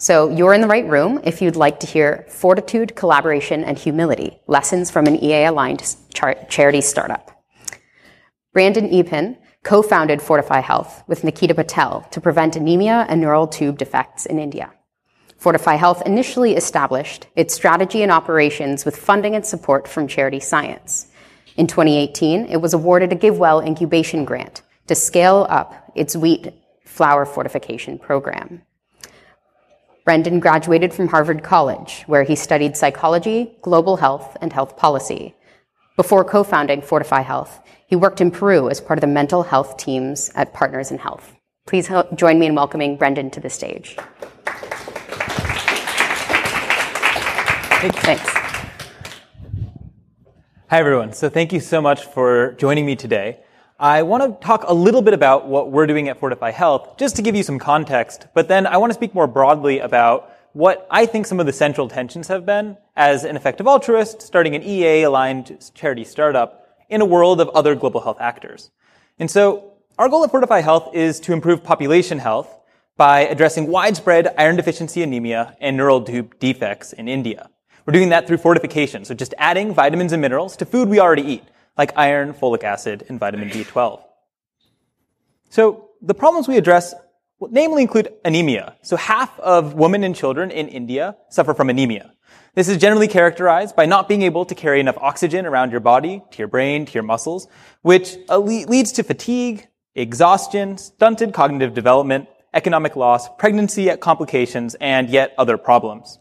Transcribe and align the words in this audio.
So 0.00 0.30
you're 0.30 0.54
in 0.54 0.60
the 0.60 0.68
right 0.68 0.86
room 0.86 1.20
if 1.24 1.42
you'd 1.42 1.56
like 1.56 1.80
to 1.80 1.86
hear 1.86 2.24
fortitude, 2.28 2.94
collaboration, 2.94 3.64
and 3.64 3.76
humility, 3.76 4.38
lessons 4.46 4.92
from 4.92 5.06
an 5.06 5.16
EA-aligned 5.16 5.96
char- 6.14 6.36
charity 6.48 6.80
startup. 6.80 7.32
Brendan 8.52 8.90
Eappen 8.90 9.36
co-founded 9.64 10.22
Fortify 10.22 10.60
Health 10.60 11.02
with 11.08 11.24
Nikita 11.24 11.52
Patel 11.52 12.06
to 12.12 12.20
prevent 12.20 12.54
anemia 12.54 13.06
and 13.08 13.20
neural 13.20 13.48
tube 13.48 13.76
defects 13.76 14.24
in 14.24 14.38
India. 14.38 14.72
Fortify 15.36 15.74
Health 15.74 16.06
initially 16.06 16.54
established 16.54 17.26
its 17.34 17.52
strategy 17.52 18.04
and 18.04 18.12
operations 18.12 18.84
with 18.84 18.96
funding 18.96 19.34
and 19.34 19.44
support 19.44 19.88
from 19.88 20.06
Charity 20.06 20.38
Science. 20.38 21.08
In 21.56 21.66
2018, 21.66 22.46
it 22.46 22.58
was 22.58 22.72
awarded 22.72 23.12
a 23.12 23.16
GiveWell 23.16 23.66
incubation 23.66 24.24
grant 24.24 24.62
to 24.86 24.94
scale 24.94 25.44
up 25.50 25.90
its 25.96 26.14
wheat 26.14 26.54
flour 26.84 27.26
fortification 27.26 27.98
program. 27.98 28.62
Brendan 30.08 30.40
graduated 30.40 30.94
from 30.94 31.08
Harvard 31.08 31.42
College, 31.42 32.04
where 32.06 32.22
he 32.22 32.34
studied 32.34 32.78
psychology, 32.78 33.52
global 33.60 33.98
health, 33.98 34.38
and 34.40 34.50
health 34.50 34.74
policy. 34.74 35.34
Before 35.96 36.24
co 36.24 36.42
founding 36.42 36.80
Fortify 36.80 37.20
Health, 37.20 37.60
he 37.86 37.94
worked 37.94 38.22
in 38.22 38.30
Peru 38.30 38.70
as 38.70 38.80
part 38.80 38.98
of 38.98 39.02
the 39.02 39.06
mental 39.06 39.42
health 39.42 39.76
teams 39.76 40.30
at 40.34 40.54
Partners 40.54 40.90
in 40.90 40.96
Health. 40.96 41.36
Please 41.66 41.90
join 42.14 42.38
me 42.38 42.46
in 42.46 42.54
welcoming 42.54 42.96
Brendan 42.96 43.30
to 43.32 43.40
the 43.40 43.50
stage. 43.50 43.98
Thanks. 48.06 48.30
Hi, 50.70 50.78
everyone. 50.78 51.12
So 51.12 51.28
thank 51.28 51.52
you 51.52 51.60
so 51.60 51.82
much 51.82 52.06
for 52.06 52.52
joining 52.52 52.86
me 52.86 52.96
today. 52.96 53.40
I 53.80 54.02
want 54.02 54.24
to 54.24 54.44
talk 54.44 54.64
a 54.66 54.74
little 54.74 55.02
bit 55.02 55.14
about 55.14 55.46
what 55.46 55.70
we're 55.70 55.86
doing 55.86 56.08
at 56.08 56.18
Fortify 56.18 56.50
Health, 56.50 56.96
just 56.96 57.14
to 57.14 57.22
give 57.22 57.36
you 57.36 57.44
some 57.44 57.60
context, 57.60 58.26
but 58.34 58.48
then 58.48 58.66
I 58.66 58.76
want 58.76 58.90
to 58.90 58.94
speak 58.94 59.14
more 59.14 59.28
broadly 59.28 59.78
about 59.78 60.32
what 60.52 60.84
I 60.90 61.06
think 61.06 61.26
some 61.26 61.38
of 61.38 61.46
the 61.46 61.52
central 61.52 61.88
tensions 61.88 62.26
have 62.26 62.44
been 62.44 62.76
as 62.96 63.22
an 63.22 63.36
effective 63.36 63.68
altruist 63.68 64.20
starting 64.20 64.56
an 64.56 64.64
EA 64.64 65.02
aligned 65.02 65.70
charity 65.74 66.02
startup 66.02 66.66
in 66.88 67.00
a 67.00 67.04
world 67.04 67.40
of 67.40 67.50
other 67.50 67.76
global 67.76 68.00
health 68.00 68.16
actors. 68.20 68.72
And 69.20 69.30
so 69.30 69.74
our 69.96 70.08
goal 70.08 70.24
at 70.24 70.32
Fortify 70.32 70.60
Health 70.60 70.92
is 70.92 71.20
to 71.20 71.32
improve 71.32 71.62
population 71.62 72.18
health 72.18 72.58
by 72.96 73.20
addressing 73.20 73.68
widespread 73.68 74.34
iron 74.36 74.56
deficiency 74.56 75.04
anemia 75.04 75.56
and 75.60 75.76
neural 75.76 76.02
tube 76.02 76.36
defects 76.40 76.92
in 76.92 77.06
India. 77.06 77.48
We're 77.86 77.92
doing 77.92 78.08
that 78.08 78.26
through 78.26 78.38
fortification, 78.38 79.04
so 79.04 79.14
just 79.14 79.34
adding 79.38 79.72
vitamins 79.72 80.12
and 80.12 80.20
minerals 80.20 80.56
to 80.56 80.64
food 80.64 80.88
we 80.88 80.98
already 80.98 81.22
eat 81.22 81.44
like 81.78 81.92
iron, 81.96 82.34
folic 82.34 82.64
acid, 82.64 83.06
and 83.08 83.18
vitamin 83.18 83.48
B12. 83.48 84.02
So 85.48 85.90
the 86.02 86.14
problems 86.14 86.48
we 86.48 86.58
address 86.58 86.94
namely 87.50 87.82
include 87.82 88.12
anemia. 88.24 88.76
So 88.82 88.96
half 88.96 89.38
of 89.40 89.74
women 89.74 90.04
and 90.04 90.14
children 90.14 90.50
in 90.50 90.68
India 90.68 91.16
suffer 91.30 91.54
from 91.54 91.70
anemia. 91.70 92.12
This 92.54 92.68
is 92.68 92.78
generally 92.78 93.06
characterized 93.06 93.76
by 93.76 93.86
not 93.86 94.08
being 94.08 94.22
able 94.22 94.44
to 94.46 94.54
carry 94.54 94.80
enough 94.80 94.98
oxygen 94.98 95.46
around 95.46 95.70
your 95.70 95.80
body, 95.80 96.22
to 96.32 96.38
your 96.38 96.48
brain, 96.48 96.84
to 96.86 96.92
your 96.92 97.04
muscles, 97.04 97.46
which 97.82 98.16
uh, 98.28 98.38
leads 98.38 98.90
to 98.92 99.04
fatigue, 99.04 99.68
exhaustion, 99.94 100.76
stunted 100.76 101.32
cognitive 101.32 101.74
development, 101.74 102.28
economic 102.52 102.96
loss, 102.96 103.28
pregnancy 103.36 103.94
complications, 103.98 104.74
and 104.80 105.08
yet 105.08 105.34
other 105.38 105.56
problems. 105.56 106.18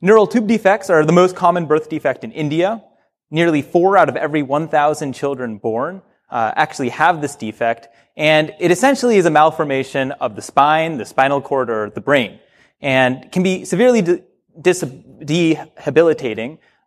Neural 0.00 0.26
tube 0.26 0.46
defects 0.46 0.88
are 0.88 1.04
the 1.04 1.12
most 1.12 1.36
common 1.36 1.66
birth 1.66 1.90
defect 1.90 2.24
in 2.24 2.32
India. 2.32 2.82
Nearly 3.30 3.62
four 3.62 3.96
out 3.96 4.08
of 4.08 4.16
every 4.16 4.42
1,000 4.42 5.12
children 5.12 5.58
born 5.58 6.02
uh, 6.30 6.52
actually 6.54 6.90
have 6.90 7.20
this 7.20 7.36
defect, 7.36 7.88
and 8.16 8.52
it 8.58 8.70
essentially 8.70 9.16
is 9.16 9.26
a 9.26 9.30
malformation 9.30 10.12
of 10.12 10.36
the 10.36 10.42
spine, 10.42 10.96
the 10.96 11.04
spinal 11.04 11.40
cord, 11.40 11.70
or 11.70 11.90
the 11.90 12.00
brain, 12.00 12.38
and 12.80 13.30
can 13.32 13.42
be 13.42 13.64
severely 13.64 14.02
de- 14.02 14.22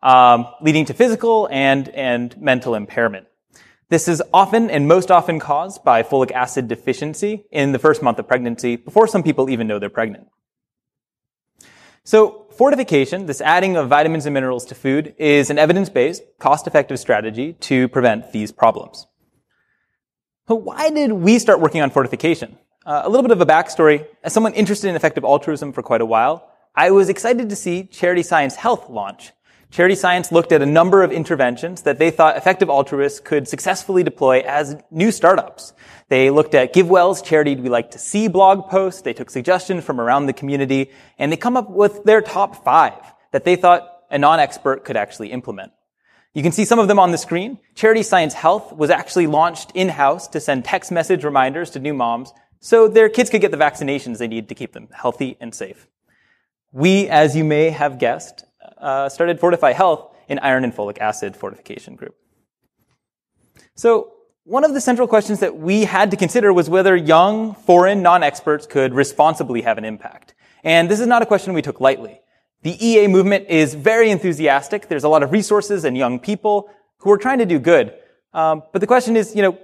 um, 0.01 0.47
leading 0.61 0.85
to 0.85 0.93
physical 0.93 1.47
and 1.51 1.89
and 1.89 2.39
mental 2.41 2.75
impairment. 2.75 3.27
This 3.89 4.07
is 4.07 4.21
often 4.33 4.69
and 4.69 4.87
most 4.87 5.11
often 5.11 5.39
caused 5.39 5.83
by 5.83 6.03
folic 6.03 6.31
acid 6.31 6.67
deficiency 6.67 7.45
in 7.51 7.71
the 7.71 7.79
first 7.79 8.03
month 8.03 8.19
of 8.19 8.27
pregnancy, 8.27 8.75
before 8.75 9.07
some 9.07 9.23
people 9.23 9.49
even 9.49 9.67
know 9.67 9.79
they're 9.79 9.89
pregnant. 9.89 10.27
So 12.09 12.47
fortification, 12.57 13.27
this 13.27 13.39
adding 13.39 13.77
of 13.77 13.87
vitamins 13.87 14.25
and 14.25 14.33
minerals 14.33 14.65
to 14.65 14.73
food, 14.73 15.13
is 15.19 15.51
an 15.51 15.59
evidence-based, 15.59 16.23
cost-effective 16.39 16.97
strategy 16.97 17.53
to 17.69 17.87
prevent 17.87 18.31
these 18.31 18.51
problems. 18.51 19.05
But 20.47 20.63
why 20.63 20.89
did 20.89 21.11
we 21.11 21.37
start 21.37 21.59
working 21.59 21.81
on 21.81 21.91
fortification? 21.91 22.57
Uh, 22.83 23.03
a 23.03 23.09
little 23.09 23.21
bit 23.21 23.29
of 23.29 23.41
a 23.41 23.45
backstory. 23.45 24.07
As 24.23 24.33
someone 24.33 24.55
interested 24.55 24.87
in 24.87 24.95
effective 24.95 25.23
altruism 25.23 25.71
for 25.71 25.83
quite 25.83 26.01
a 26.01 26.05
while, 26.07 26.49
I 26.75 26.89
was 26.89 27.09
excited 27.09 27.47
to 27.47 27.55
see 27.55 27.83
Charity 27.83 28.23
Science 28.23 28.55
Health 28.55 28.89
launch. 28.89 29.31
Charity 29.71 29.93
Science 29.95 30.31
looked 30.31 30.51
at 30.51 30.63
a 30.63 30.65
number 30.65 31.03
of 31.03 31.11
interventions 31.11 31.83
that 31.83 31.99
they 31.99 32.09
thought 32.09 32.35
effective 32.35 32.71
altruists 32.71 33.19
could 33.19 33.47
successfully 33.47 34.01
deploy 34.01 34.39
as 34.39 34.75
new 34.89 35.11
startups. 35.11 35.73
They 36.07 36.31
looked 36.31 36.55
at 36.55 36.73
GiveWell's 36.73 37.21
charity 37.21 37.55
we 37.55 37.69
like 37.69 37.91
to 37.91 37.99
see 37.99 38.27
blog 38.27 38.67
posts. 38.67 39.03
They 39.03 39.13
took 39.13 39.29
suggestions 39.29 39.83
from 39.83 40.01
around 40.01 40.25
the 40.25 40.33
community 40.33 40.89
and 41.19 41.31
they 41.31 41.37
come 41.37 41.55
up 41.55 41.69
with 41.69 42.03
their 42.03 42.19
top 42.21 42.63
five 42.63 42.99
that 43.31 43.43
they 43.43 43.55
thought 43.55 43.87
a 44.09 44.17
non-expert 44.17 44.85
could 44.85 44.97
actually 44.97 45.31
implement. 45.31 45.71
You 46.33 46.41
can 46.41 46.51
see 46.51 46.65
some 46.65 46.79
of 46.79 46.87
them 46.87 46.97
on 46.97 47.11
the 47.11 47.17
screen. 47.19 47.59
Charity 47.75 48.01
Science 48.01 48.33
Health 48.33 48.73
was 48.73 48.89
actually 48.89 49.27
launched 49.27 49.71
in-house 49.75 50.27
to 50.29 50.39
send 50.39 50.65
text 50.65 50.91
message 50.91 51.23
reminders 51.23 51.69
to 51.71 51.79
new 51.79 51.93
moms 51.93 52.33
so 52.59 52.87
their 52.87 53.07
kids 53.07 53.29
could 53.29 53.41
get 53.41 53.51
the 53.51 53.57
vaccinations 53.57 54.17
they 54.17 54.27
need 54.27 54.49
to 54.49 54.55
keep 54.55 54.73
them 54.73 54.87
healthy 54.91 55.37
and 55.39 55.53
safe. 55.53 55.87
We, 56.71 57.07
as 57.07 57.35
you 57.35 57.43
may 57.43 57.69
have 57.69 57.99
guessed, 57.99 58.45
uh, 58.79 59.09
started 59.09 59.39
Fortify 59.39 59.73
Health, 59.73 60.15
an 60.27 60.39
iron 60.39 60.63
and 60.63 60.73
folic 60.73 60.97
acid 60.99 61.35
fortification 61.35 61.95
group. 61.95 62.15
So 63.75 64.13
one 64.43 64.63
of 64.63 64.73
the 64.73 64.81
central 64.81 65.07
questions 65.07 65.39
that 65.41 65.57
we 65.57 65.83
had 65.83 66.11
to 66.11 66.17
consider 66.17 66.51
was 66.51 66.69
whether 66.69 66.95
young, 66.95 67.53
foreign, 67.53 68.01
non-experts 68.01 68.65
could 68.65 68.93
responsibly 68.93 69.61
have 69.61 69.77
an 69.77 69.85
impact. 69.85 70.33
And 70.63 70.89
this 70.89 70.99
is 70.99 71.07
not 71.07 71.21
a 71.21 71.25
question 71.25 71.53
we 71.53 71.61
took 71.61 71.79
lightly. 71.79 72.21
The 72.63 72.85
EA 72.85 73.07
movement 73.07 73.47
is 73.47 73.73
very 73.73 74.09
enthusiastic. 74.09 74.87
There's 74.87 75.03
a 75.05 75.09
lot 75.09 75.23
of 75.23 75.31
resources 75.31 75.85
and 75.85 75.97
young 75.97 76.19
people 76.19 76.69
who 76.97 77.11
are 77.11 77.17
trying 77.17 77.39
to 77.39 77.45
do 77.45 77.59
good. 77.59 77.93
Um, 78.33 78.63
but 78.73 78.79
the 78.79 78.87
question 78.87 79.15
is, 79.15 79.35
you 79.35 79.41
know, 79.41 79.57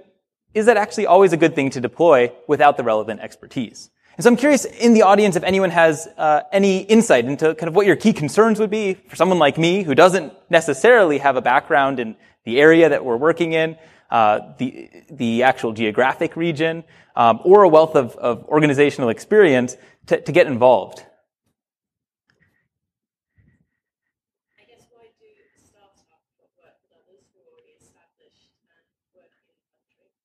is 0.54 0.66
that 0.66 0.78
actually 0.78 1.06
always 1.06 1.32
a 1.32 1.36
good 1.36 1.54
thing 1.54 1.68
to 1.70 1.80
deploy 1.80 2.32
without 2.48 2.76
the 2.78 2.82
relevant 2.82 3.20
expertise? 3.20 3.90
And 4.16 4.24
so 4.24 4.30
I'm 4.30 4.36
curious 4.36 4.64
in 4.64 4.94
the 4.94 5.02
audience 5.02 5.36
if 5.36 5.42
anyone 5.42 5.70
has 5.70 6.08
uh, 6.16 6.40
any 6.50 6.80
insight 6.80 7.26
into 7.26 7.54
kind 7.54 7.68
of 7.68 7.76
what 7.76 7.86
your 7.86 7.96
key 7.96 8.14
concerns 8.14 8.58
would 8.58 8.70
be 8.70 8.94
for 8.94 9.16
someone 9.16 9.38
like 9.38 9.58
me 9.58 9.82
who 9.82 9.94
doesn't 9.94 10.32
necessarily 10.48 11.18
have 11.18 11.36
a 11.36 11.42
background 11.42 12.00
in 12.00 12.16
the 12.44 12.58
area 12.58 12.88
that 12.88 13.04
we're 13.04 13.16
working 13.16 13.52
in 13.52 13.76
uh, 14.10 14.40
the, 14.56 14.88
the 15.10 15.42
actual 15.42 15.72
geographic 15.72 16.36
region, 16.36 16.84
um, 17.14 17.40
or 17.44 17.64
a 17.64 17.68
wealth 17.68 17.94
of, 17.94 18.14
of 18.16 18.44
organizational 18.44 19.10
experience 19.10 19.76
to, 20.06 20.20
to 20.20 20.32
get 20.32 20.46
involved. 20.46 21.04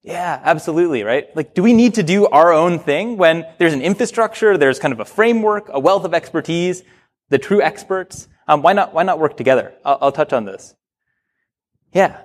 Yeah, 0.03 0.41
absolutely, 0.43 1.03
right? 1.03 1.33
Like, 1.35 1.53
do 1.53 1.61
we 1.61 1.73
need 1.73 1.93
to 1.95 2.03
do 2.03 2.25
our 2.27 2.51
own 2.51 2.79
thing 2.79 3.17
when 3.17 3.45
there's 3.59 3.73
an 3.73 3.81
infrastructure, 3.81 4.57
there's 4.57 4.79
kind 4.79 4.93
of 4.93 4.99
a 4.99 5.05
framework, 5.05 5.69
a 5.69 5.79
wealth 5.79 6.05
of 6.05 6.13
expertise, 6.13 6.83
the 7.29 7.37
true 7.37 7.61
experts? 7.61 8.27
Um, 8.47 8.63
why 8.63 8.73
not, 8.73 8.93
why 8.93 9.03
not 9.03 9.19
work 9.19 9.37
together? 9.37 9.73
I'll, 9.85 9.97
I'll 10.01 10.11
touch 10.11 10.33
on 10.33 10.45
this. 10.45 10.73
Yeah. 11.93 12.21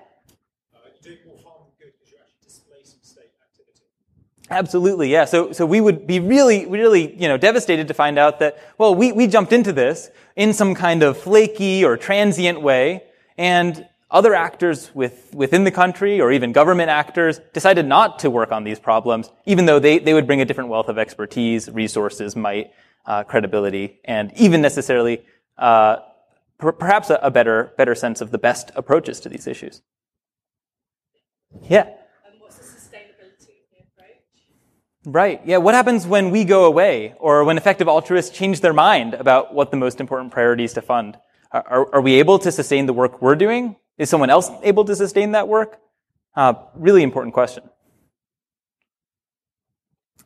Absolutely, 4.49 5.11
yeah. 5.11 5.25
So, 5.25 5.53
so 5.53 5.67
we 5.67 5.81
would 5.81 6.07
be 6.07 6.21
really, 6.21 6.67
really, 6.67 7.21
you 7.21 7.27
know, 7.27 7.37
devastated 7.37 7.89
to 7.89 7.95
find 7.95 8.17
out 8.17 8.39
that, 8.39 8.57
well, 8.79 8.95
we, 8.95 9.11
we 9.11 9.27
jumped 9.27 9.53
into 9.53 9.73
this 9.73 10.09
in 10.37 10.53
some 10.53 10.75
kind 10.75 11.03
of 11.03 11.19
flaky 11.19 11.85
or 11.85 11.97
transient 11.97 12.61
way, 12.61 13.03
and 13.37 13.87
other 14.11 14.35
actors 14.35 14.95
with, 14.95 15.35
within 15.35 15.65
the 15.65 15.71
country 15.71 16.21
or 16.21 16.31
even 16.31 16.53
government 16.53 16.91
actors 16.91 17.41
decided 17.53 17.87
not 17.87 18.21
to 18.21 18.31
work 18.31 18.53
on 18.53 18.65
these 18.65 18.79
problems, 18.79 19.31
even 19.47 19.67
though 19.67 19.79
they, 19.79 19.99
they 19.99 20.15
would 20.15 20.27
bring 20.27 20.41
a 20.41 20.45
different 20.45 20.71
wealth 20.71 20.89
of 20.89 20.99
expertise, 20.99 21.69
resources, 21.69 22.37
might, 22.37 22.71
uh, 23.05 23.25
credibility, 23.25 23.99
and 24.05 24.33
even 24.37 24.61
necessarily, 24.61 25.25
uh, 25.59 25.97
per- 26.59 26.73
perhaps 26.73 27.11
a, 27.11 27.19
a 27.23 27.31
better, 27.31 27.73
better 27.77 27.95
sense 27.95 28.21
of 28.21 28.31
the 28.31 28.39
best 28.39 28.71
approaches 28.77 29.21
to 29.21 29.29
these 29.29 29.47
issues. 29.47 29.83
Yeah. 31.69 31.87
And 32.27 32.41
what's 32.41 32.59
the 32.59 32.65
sustainability 32.65 33.59
of 33.59 33.71
the 33.73 33.83
approach? 33.83 34.17
Right. 35.05 35.41
Yeah. 35.45 35.57
What 35.57 35.75
happens 35.75 36.07
when 36.07 36.31
we 36.31 36.45
go 36.45 36.65
away 36.65 37.15
or 37.19 37.43
when 37.45 37.57
effective 37.57 37.89
altruists 37.89 38.37
change 38.37 38.61
their 38.61 38.73
mind 38.73 39.15
about 39.15 39.53
what 39.53 39.71
the 39.71 39.77
most 39.77 40.01
important 40.01 40.33
priorities 40.33 40.75
to 40.75 40.83
fund? 40.83 41.19
Are, 41.51 41.95
are 41.95 42.01
we 42.01 42.15
able 42.15 42.39
to 42.41 42.53
sustain 42.53 42.87
the 42.87 42.93
work 42.93 43.23
we're 43.23 43.37
doing? 43.37 43.77
Is 43.99 44.11
someone 44.11 44.31
else 44.31 44.51
able 44.63 44.85
to 44.85 44.95
sustain 44.95 45.33
that 45.33 45.49
work? 45.49 45.79
Uh, 46.35 46.55
really 46.75 47.03
important 47.03 47.33
question. 47.35 47.65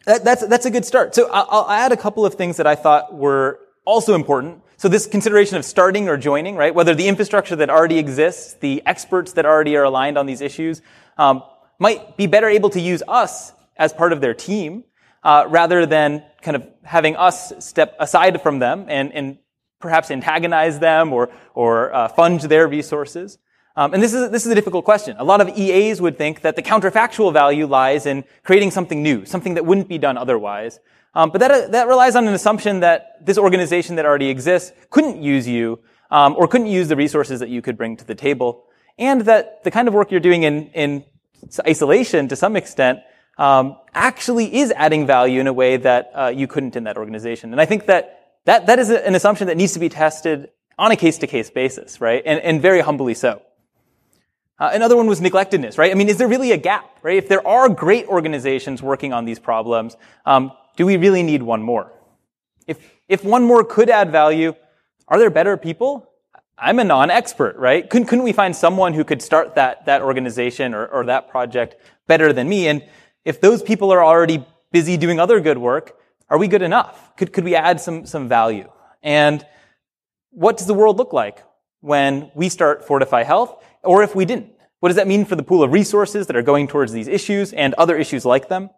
that, 0.07 0.25
that's, 0.25 0.47
that's 0.47 0.67
a 0.67 0.71
good 0.71 0.85
start. 0.85 1.15
So 1.15 1.31
I'll, 1.31 1.47
I'll 1.51 1.71
add 1.71 1.93
a 1.93 1.97
couple 1.97 2.27
of 2.27 2.35
things 2.35 2.57
that 2.57 2.67
I 2.67 2.75
thought 2.75 3.15
were 3.15 3.61
also 3.85 4.15
important. 4.15 4.63
So 4.77 4.89
this 4.89 5.07
consideration 5.07 5.57
of 5.57 5.65
starting 5.65 6.09
or 6.09 6.17
joining, 6.17 6.57
right? 6.57 6.75
Whether 6.75 6.95
the 6.95 7.07
infrastructure 7.07 7.57
that 7.57 7.71
already 7.71 7.99
exists, 7.99 8.55
the 8.55 8.83
experts 8.87 9.35
that 9.35 9.47
already 9.47 9.77
are 9.77 9.85
aligned 9.85 10.17
on 10.19 10.27
these 10.27 10.41
issues, 10.41 10.83
um, 11.19 11.43
might 11.79 12.17
be 12.17 12.27
better 12.27 12.49
able 12.49 12.71
to 12.71 12.81
use 12.81 13.03
us 13.07 13.53
as 13.77 13.93
part 13.93 14.13
of 14.13 14.21
their 14.21 14.35
team, 14.35 14.85
uh, 15.23 15.45
rather 15.49 15.87
than 15.87 16.25
kind 16.43 16.57
of 16.57 16.67
having 16.83 17.15
us 17.17 17.53
step 17.65 17.95
aside 17.99 18.43
from 18.43 18.59
them 18.59 18.87
and, 18.89 19.13
and 19.13 19.39
perhaps 19.81 20.11
antagonize 20.11 20.79
them 20.79 21.13
or, 21.13 21.31
or 21.55 21.93
uh, 21.93 22.09
fund 22.09 22.41
their 22.41 22.67
resources. 22.67 23.39
Um, 23.77 23.95
and 23.95 24.03
this 24.03 24.13
is, 24.13 24.31
this 24.31 24.45
is 24.47 24.53
a 24.53 24.55
difficult 24.55 24.85
question. 24.85 25.17
A 25.19 25.25
lot 25.25 25.41
of 25.41 25.49
EAs 25.49 26.01
would 26.01 26.19
think 26.19 26.41
that 26.43 26.57
the 26.57 26.63
counterfactual 26.63 27.33
value 27.33 27.67
lies 27.67 28.07
in 28.07 28.25
creating 28.43 28.71
something 28.73 29.03
new, 29.03 29.25
something 29.25 29.55
that 29.55 29.65
wouldn't 29.65 29.89
be 29.89 29.99
done 29.99 30.19
otherwise. 30.19 30.81
Um, 31.15 31.31
but 31.31 31.39
that, 31.39 31.73
that 31.73 31.89
relies 31.89 32.17
on 32.17 32.27
an 32.29 32.35
assumption 32.35 32.81
that 32.81 33.25
this 33.25 33.39
organization 33.39 33.97
that 33.97 34.07
already 34.07 34.29
exists 34.29 34.73
couldn't 34.91 35.23
use 35.23 35.47
you 35.47 35.81
um, 36.11 36.35
or 36.37 36.47
couldn't 36.49 36.67
use 36.69 36.89
the 36.89 36.97
resources 36.97 37.41
that 37.41 37.49
you 37.49 37.63
could 37.63 37.77
bring 37.77 37.97
to 37.97 38.05
the 38.05 38.15
table, 38.15 38.65
and 38.99 39.23
that 39.23 39.63
the 39.65 39.71
kind 39.71 39.89
of 39.89 39.95
work 39.95 40.11
you're 40.11 40.21
doing 40.21 40.43
in, 40.43 40.67
in 40.69 41.05
isolation 41.67 42.29
to 42.29 42.37
some 42.37 42.57
extent 42.57 43.01
um, 43.39 43.77
actually 43.95 44.55
is 44.55 44.73
adding 44.73 45.07
value 45.07 45.41
in 45.41 45.47
a 45.47 45.53
way 45.53 45.77
that 45.77 46.11
uh, 46.15 46.33
you 46.35 46.47
couldn't 46.47 46.77
in 46.77 46.85
that 46.85 46.97
organization. 46.97 47.53
And 47.53 47.61
I 47.61 47.65
think 47.65 47.87
that 47.87 48.21
that, 48.45 48.67
that 48.67 48.79
is 48.79 48.91
an 48.91 49.15
assumption 49.15 49.47
that 49.47 49.57
needs 49.57 49.73
to 49.75 49.79
be 49.79 49.89
tested 49.89 50.51
on 50.79 50.91
a 50.93 50.97
case-to-case 50.97 51.51
basis, 51.51 52.01
right? 52.01 52.23
And, 52.25 52.41
and 52.41 52.61
very 52.61 52.81
humbly 52.81 53.15
so. 53.15 53.43
Uh, 54.61 54.71
another 54.75 54.95
one 54.95 55.07
was 55.07 55.23
neglectedness, 55.23 55.79
right? 55.79 55.91
I 55.91 55.95
mean, 55.95 56.11
is 56.11 56.19
there 56.19 56.29
really 56.29 56.53
a 56.53 56.59
gap, 56.59 56.99
right? 57.03 57.17
If 57.17 57.29
there 57.29 57.45
are 57.47 57.71
great 57.71 58.07
organizations 58.09 58.83
working 58.83 59.15
on 59.15 59.25
these 59.25 59.39
problems, 59.39 59.97
um, 60.27 60.53
do 60.77 60.85
we 60.85 60.99
really 60.99 61.23
need 61.23 61.43
one 61.43 61.63
more? 61.63 61.91
If, 62.67 62.79
if 63.09 63.25
one 63.25 63.43
more 63.43 63.65
could 63.65 63.89
add 63.89 64.13
value, 64.13 64.55
are 65.09 65.19
there 65.19 65.31
better 65.31 65.57
people? 65.57 66.07
I'm 66.59 66.79
a 66.79 66.85
non-expert, 66.85 67.57
right? 67.57 67.89
Couldn't, 67.89 68.09
couldn't 68.09 68.25
we 68.25 68.35
find 68.35 68.55
someone 68.55 68.93
who 68.93 69.03
could 69.03 69.23
start 69.23 69.55
that, 69.55 69.87
that 69.87 70.03
organization 70.03 70.75
or, 70.75 70.87
or 70.89 71.07
that 71.07 71.31
project 71.31 71.77
better 72.07 72.31
than 72.35 72.47
me? 72.47 72.69
And 72.69 72.85
if 73.25 73.41
those 73.41 73.63
people 73.63 73.91
are 73.91 74.05
already 74.05 74.45
busy 74.73 74.99
doing 74.99 75.19
other 75.19 75.41
good 75.41 75.57
work, 75.57 75.99
are 76.29 76.37
we 76.37 76.49
good 76.49 76.61
enough? 76.61 77.17
Could, 77.17 77.33
could 77.33 77.45
we 77.45 77.57
add 77.57 77.81
some, 77.81 78.05
some 78.05 78.29
value? 78.29 78.71
And 79.03 79.45
what 80.31 80.59
does 80.59 80.67
the 80.67 80.75
world 80.75 80.99
look 80.99 81.15
like 81.15 81.43
when 81.81 82.31
we 82.35 82.51
start 82.51 82.87
Fortify 82.87 83.23
Health 83.23 83.65
or 83.83 84.03
if 84.03 84.15
we 84.15 84.25
didn't? 84.25 84.53
What 84.81 84.89
does 84.89 84.97
that 84.97 85.07
mean 85.07 85.25
for 85.25 85.37
the 85.37 85.43
pool 85.43 85.63
of 85.63 85.73
resources 85.73 86.27
that 86.27 86.37
are 86.37 86.43
going 86.43 86.67
towards 86.67 86.93
these 86.93 87.09
issues 87.09 87.53
and 87.53 87.75
other 87.75 87.97
issues 87.97 88.25
like 88.25 88.49
them? 88.49 88.71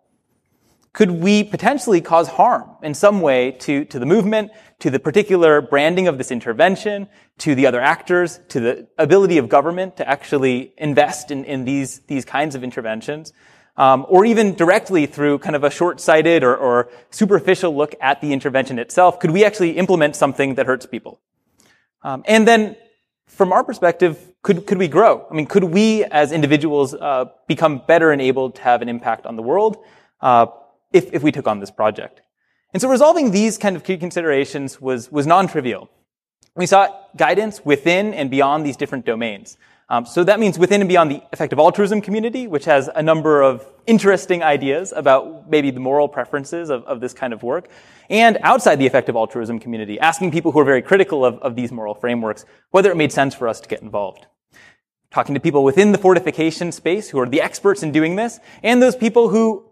Could 0.93 1.11
we 1.11 1.43
potentially 1.43 2.03
cause 2.03 2.29
harm 2.29 2.69
in 2.83 2.93
some 2.93 3.23
way 3.23 3.53
to, 3.61 3.85
to 3.87 3.99
the 3.99 4.05
movement, 4.05 4.51
to 4.81 4.91
the 4.91 4.99
particular 4.99 5.63
branding 5.63 6.07
of 6.07 6.19
this 6.19 6.31
intervention, 6.31 7.09
to 7.39 7.55
the 7.55 7.67
other 7.67 7.81
actors, 7.81 8.41
to 8.49 8.61
the 8.61 8.89
ability 8.99 9.39
of 9.39 9.49
government 9.49 9.97
to 9.97 10.09
actually 10.09 10.75
invest 10.77 11.31
in, 11.31 11.45
in 11.45 11.65
these, 11.65 12.01
these 12.09 12.27
kinds 12.27 12.55
of 12.55 12.63
interventions? 12.63 13.33
Um, 13.75 14.05
or 14.07 14.27
even 14.27 14.55
directly 14.55 15.07
through 15.07 15.39
kind 15.39 15.57
of 15.57 15.65
a 15.65 15.71
short-sighted 15.71 16.45
or, 16.45 16.55
or 16.55 16.91
superficial 17.11 17.75
look 17.75 17.95
at 18.03 18.21
the 18.21 18.35
intervention 18.35 18.79
itself, 18.79 19.19
could 19.19 19.31
we 19.31 19.47
actually 19.47 19.79
implement 19.79 20.15
something 20.15 20.57
that 20.57 20.67
hurts 20.67 20.85
people? 20.85 21.21
Um, 22.03 22.23
and 22.27 22.47
then 22.47 22.77
from 23.33 23.53
our 23.53 23.65
perspective, 23.65 24.19
could, 24.43 24.67
could 24.67 24.79
we 24.79 24.89
grow? 24.89 25.27
I 25.31 25.35
mean, 25.35 25.47
could 25.47 25.65
we 25.65 26.05
as 26.05 26.33
individuals 26.33 26.95
uh, 26.95 27.27
become 27.47 27.83
better 27.87 28.13
enabled 28.13 28.57
to 28.57 28.63
have 28.63 28.83
an 28.83 28.89
impact 28.89 29.25
on 29.25 29.37
the 29.37 29.43
world 29.43 29.79
uh, 30.21 30.47
if, 30.93 31.13
if 31.13 31.23
we 31.23 31.33
took 31.33 31.49
on 31.49 31.59
this 31.59 31.71
project? 31.71 32.21
And 32.73 32.81
so 32.81 32.89
resolving 32.89 33.31
these 33.31 33.59
kind 33.59 33.75
of 33.75 33.85
key 33.85 33.97
considerations 33.97 34.81
was, 34.81 35.11
was 35.11 35.27
non-trivial. 35.27 35.89
We 36.55 36.67
sought 36.67 37.17
guidance 37.17 37.65
within 37.65 38.13
and 38.13 38.31
beyond 38.31 38.67
these 38.67 38.77
different 38.77 39.07
domains. 39.07 39.57
Um, 39.93 40.07
so 40.07 40.25
that 40.25 40.41
means 40.41 40.59
within 40.59 40.81
and 40.81 40.89
beyond 40.89 41.11
the 41.11 41.23
effective 41.35 41.59
altruism 41.59 42.01
community, 42.01 42.47
which 42.47 42.65
has 42.65 42.89
a 42.95 43.03
number 43.03 43.43
of 43.43 43.67
interesting 43.87 44.43
ideas 44.43 44.91
about 44.97 45.51
maybe 45.51 45.71
the 45.71 45.81
moral 45.81 46.09
preferences 46.09 46.71
of, 46.71 46.83
of 46.85 47.01
this 47.01 47.13
kind 47.13 47.35
of 47.35 47.43
work, 47.43 47.69
and 48.09 48.39
outside 48.41 48.77
the 48.77 48.87
effective 48.87 49.17
altruism 49.17 49.59
community, 49.59 50.01
asking 50.01 50.31
people 50.31 50.51
who 50.51 50.61
are 50.61 50.65
very 50.65 50.81
critical 50.81 51.27
of, 51.27 51.39
of 51.41 51.57
these 51.57 51.71
moral 51.71 51.95
frameworks 51.95 52.47
whether 52.71 52.91
it 52.91 52.97
made 52.97 53.13
sense 53.13 53.35
for 53.35 53.47
us 53.47 53.61
to 53.61 53.69
get 53.69 53.83
involved. 53.83 54.27
Talking 55.11 55.35
to 55.35 55.41
people 55.41 55.63
within 55.63 55.93
the 55.93 55.99
fortification 55.99 56.73
space 56.73 57.11
who 57.11 57.19
are 57.21 57.29
the 57.29 57.43
experts 57.43 57.83
in 57.83 57.93
doing 57.93 58.17
this, 58.17 58.41
and 58.63 58.81
those 58.81 58.97
people 58.97 59.29
who 59.29 59.63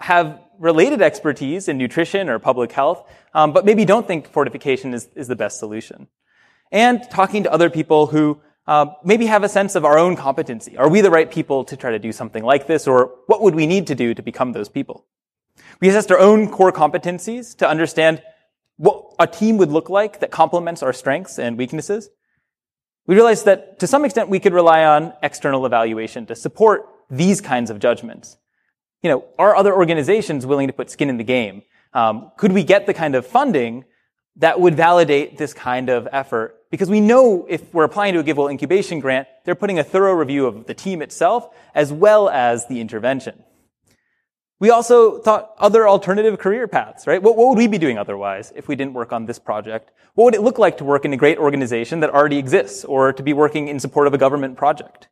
have 0.00 0.40
related 0.58 1.00
expertise 1.00 1.68
in 1.68 1.78
nutrition 1.78 2.28
or 2.28 2.40
public 2.40 2.72
health, 2.72 3.08
um, 3.34 3.52
but 3.52 3.64
maybe 3.64 3.84
don't 3.84 4.08
think 4.08 4.32
fortification 4.32 4.94
is, 4.94 5.08
is 5.14 5.28
the 5.28 5.36
best 5.36 5.60
solution. 5.60 6.08
And 6.72 7.08
talking 7.08 7.44
to 7.44 7.52
other 7.52 7.70
people 7.70 8.08
who 8.08 8.40
uh, 8.70 8.94
maybe 9.02 9.26
have 9.26 9.42
a 9.42 9.48
sense 9.48 9.74
of 9.74 9.84
our 9.84 9.98
own 9.98 10.14
competency. 10.14 10.76
Are 10.76 10.88
we 10.88 11.00
the 11.00 11.10
right 11.10 11.28
people 11.28 11.64
to 11.64 11.76
try 11.76 11.90
to 11.90 11.98
do 11.98 12.12
something 12.12 12.44
like 12.44 12.68
this, 12.68 12.86
or 12.86 13.16
what 13.26 13.42
would 13.42 13.56
we 13.56 13.66
need 13.66 13.88
to 13.88 13.96
do 13.96 14.14
to 14.14 14.22
become 14.22 14.52
those 14.52 14.68
people? 14.68 15.06
We 15.80 15.88
assessed 15.88 16.12
our 16.12 16.20
own 16.20 16.48
core 16.48 16.70
competencies 16.70 17.56
to 17.56 17.68
understand 17.68 18.22
what 18.76 19.06
a 19.18 19.26
team 19.26 19.56
would 19.56 19.72
look 19.72 19.90
like 19.90 20.20
that 20.20 20.30
complements 20.30 20.84
our 20.84 20.92
strengths 20.92 21.36
and 21.36 21.58
weaknesses. 21.58 22.10
We 23.08 23.16
realized 23.16 23.44
that 23.46 23.80
to 23.80 23.88
some 23.88 24.04
extent 24.04 24.28
we 24.28 24.38
could 24.38 24.54
rely 24.54 24.84
on 24.84 25.14
external 25.20 25.66
evaluation 25.66 26.26
to 26.26 26.36
support 26.36 26.88
these 27.10 27.40
kinds 27.40 27.70
of 27.70 27.80
judgments. 27.80 28.36
You 29.02 29.10
know, 29.10 29.24
are 29.36 29.56
other 29.56 29.74
organizations 29.74 30.46
willing 30.46 30.68
to 30.68 30.72
put 30.72 30.90
skin 30.90 31.10
in 31.10 31.16
the 31.16 31.24
game? 31.24 31.62
Um, 31.92 32.30
could 32.36 32.52
we 32.52 32.62
get 32.62 32.86
the 32.86 32.94
kind 32.94 33.16
of 33.16 33.26
funding 33.26 33.84
that 34.36 34.60
would 34.60 34.74
validate 34.74 35.36
this 35.36 35.52
kind 35.52 35.88
of 35.88 36.08
effort 36.12 36.56
because 36.70 36.88
we 36.88 37.00
know 37.00 37.46
if 37.48 37.74
we're 37.74 37.84
applying 37.84 38.14
to 38.14 38.20
a 38.20 38.24
GiveWell 38.24 38.50
incubation 38.50 39.00
grant, 39.00 39.26
they're 39.44 39.56
putting 39.56 39.78
a 39.78 39.84
thorough 39.84 40.12
review 40.12 40.46
of 40.46 40.66
the 40.66 40.74
team 40.74 41.02
itself 41.02 41.48
as 41.74 41.92
well 41.92 42.28
as 42.28 42.66
the 42.68 42.80
intervention. 42.80 43.42
We 44.60 44.70
also 44.70 45.18
thought 45.18 45.54
other 45.58 45.88
alternative 45.88 46.38
career 46.38 46.68
paths, 46.68 47.06
right? 47.06 47.20
What, 47.20 47.36
what, 47.36 47.48
would 47.48 47.58
we 47.58 47.66
be 47.66 47.78
doing 47.78 47.98
otherwise 47.98 48.52
if 48.54 48.68
we 48.68 48.76
didn't 48.76 48.92
work 48.92 49.12
on 49.12 49.26
this 49.26 49.38
project? 49.38 49.90
What 50.14 50.26
would 50.26 50.34
it 50.34 50.42
look 50.42 50.58
like 50.58 50.76
to 50.78 50.84
work 50.84 51.04
in 51.04 51.12
a 51.12 51.16
great 51.16 51.38
organization 51.38 52.00
that 52.00 52.10
already 52.10 52.38
exists 52.38 52.84
or 52.84 53.12
to 53.14 53.22
be 53.22 53.32
working 53.32 53.68
in 53.68 53.80
support 53.80 54.06
of 54.06 54.14
a 54.14 54.18
government 54.18 54.56
project? 54.56 55.08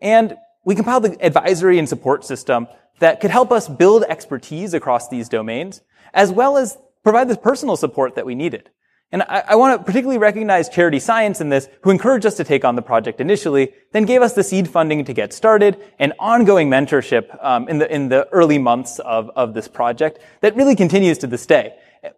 And 0.00 0.36
we 0.64 0.74
compiled 0.74 1.04
the 1.04 1.24
advisory 1.24 1.78
and 1.78 1.88
support 1.88 2.24
system 2.24 2.68
that 2.98 3.20
could 3.20 3.30
help 3.30 3.50
us 3.50 3.68
build 3.68 4.04
expertise 4.04 4.74
across 4.74 5.08
these 5.08 5.28
domains, 5.28 5.80
as 6.12 6.30
well 6.30 6.56
as 6.56 6.76
provide 7.04 7.28
the 7.28 7.36
personal 7.36 7.76
support 7.76 8.16
that 8.16 8.26
we 8.26 8.34
needed. 8.34 8.70
And 9.12 9.22
I, 9.22 9.44
I, 9.50 9.54
want 9.54 9.78
to 9.78 9.84
particularly 9.84 10.18
recognize 10.18 10.68
Charity 10.68 10.98
Science 10.98 11.40
in 11.40 11.48
this, 11.48 11.68
who 11.82 11.90
encouraged 11.90 12.26
us 12.26 12.36
to 12.38 12.42
take 12.42 12.64
on 12.64 12.74
the 12.74 12.82
project 12.82 13.20
initially, 13.20 13.72
then 13.92 14.06
gave 14.06 14.22
us 14.22 14.32
the 14.32 14.42
seed 14.42 14.68
funding 14.68 15.04
to 15.04 15.12
get 15.12 15.32
started 15.32 15.80
and 16.00 16.14
ongoing 16.18 16.68
mentorship 16.68 17.26
um, 17.44 17.68
in 17.68 17.78
the 17.78 17.94
in 17.94 18.08
the 18.08 18.26
early 18.32 18.58
months 18.58 18.98
of 18.98 19.30
of 19.36 19.54
this 19.54 19.68
project 19.68 20.18
that 20.40 20.56
really 20.56 20.74
continues 20.74 21.18
to 21.18 21.28
this 21.28 21.46
day, 21.46 21.76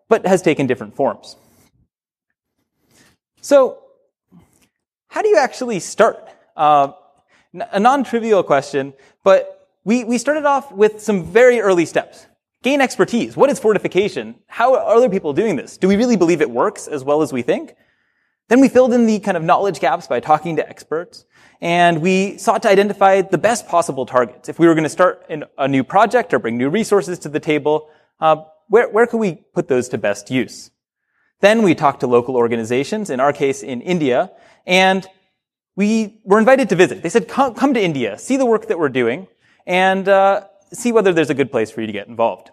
but 0.08 0.24
has 0.26 0.40
taken 0.40 0.66
different 0.66 0.96
forms. 0.96 1.36
So, 3.42 3.78
how 5.08 5.20
do 5.20 5.28
you 5.28 5.36
actually 5.36 5.80
start? 5.80 6.26
Uh, 6.56 6.92
a 7.72 7.80
non-trivial 7.80 8.42
question, 8.42 8.94
but 9.22 9.68
we 9.84 10.04
we 10.04 10.16
started 10.16 10.46
off 10.46 10.72
with 10.72 11.02
some 11.02 11.24
very 11.24 11.60
early 11.60 11.84
steps 11.84 12.26
gain 12.66 12.80
expertise. 12.80 13.36
What 13.36 13.48
is 13.48 13.60
fortification? 13.60 14.34
How 14.48 14.74
are 14.74 14.96
other 14.96 15.08
people 15.08 15.32
doing 15.32 15.54
this? 15.54 15.76
Do 15.76 15.86
we 15.86 15.94
really 15.94 16.16
believe 16.16 16.40
it 16.40 16.50
works 16.50 16.88
as 16.88 17.04
well 17.04 17.22
as 17.22 17.32
we 17.32 17.42
think? 17.42 17.76
Then 18.48 18.58
we 18.60 18.68
filled 18.68 18.92
in 18.92 19.06
the 19.06 19.20
kind 19.20 19.36
of 19.36 19.44
knowledge 19.44 19.78
gaps 19.78 20.08
by 20.08 20.18
talking 20.18 20.56
to 20.56 20.68
experts, 20.68 21.26
and 21.60 22.02
we 22.02 22.38
sought 22.38 22.62
to 22.62 22.68
identify 22.68 23.22
the 23.22 23.38
best 23.38 23.68
possible 23.68 24.04
targets. 24.04 24.48
If 24.48 24.58
we 24.58 24.66
were 24.66 24.74
going 24.74 24.90
to 24.90 24.96
start 25.00 25.24
a 25.56 25.68
new 25.68 25.84
project 25.84 26.34
or 26.34 26.40
bring 26.40 26.56
new 26.56 26.68
resources 26.68 27.20
to 27.20 27.28
the 27.28 27.38
table, 27.38 27.88
uh, 28.18 28.36
where, 28.66 28.88
where 28.88 29.06
could 29.06 29.18
we 29.18 29.34
put 29.54 29.68
those 29.68 29.88
to 29.90 29.98
best 29.98 30.28
use? 30.28 30.72
Then 31.40 31.62
we 31.62 31.76
talked 31.76 32.00
to 32.00 32.08
local 32.08 32.34
organizations, 32.34 33.10
in 33.10 33.20
our 33.20 33.32
case 33.32 33.62
in 33.62 33.80
India, 33.80 34.32
and 34.66 35.06
we 35.76 36.20
were 36.24 36.40
invited 36.40 36.68
to 36.70 36.74
visit. 36.74 37.04
They 37.04 37.10
said, 37.10 37.28
come, 37.28 37.54
come 37.54 37.74
to 37.74 37.80
India, 37.80 38.18
see 38.18 38.36
the 38.36 38.46
work 38.46 38.66
that 38.66 38.78
we're 38.80 38.88
doing, 39.02 39.28
and 39.66 40.08
uh, 40.08 40.46
see 40.72 40.90
whether 40.90 41.12
there's 41.12 41.30
a 41.30 41.34
good 41.34 41.52
place 41.52 41.70
for 41.70 41.80
you 41.80 41.86
to 41.86 41.92
get 41.92 42.08
involved. 42.08 42.50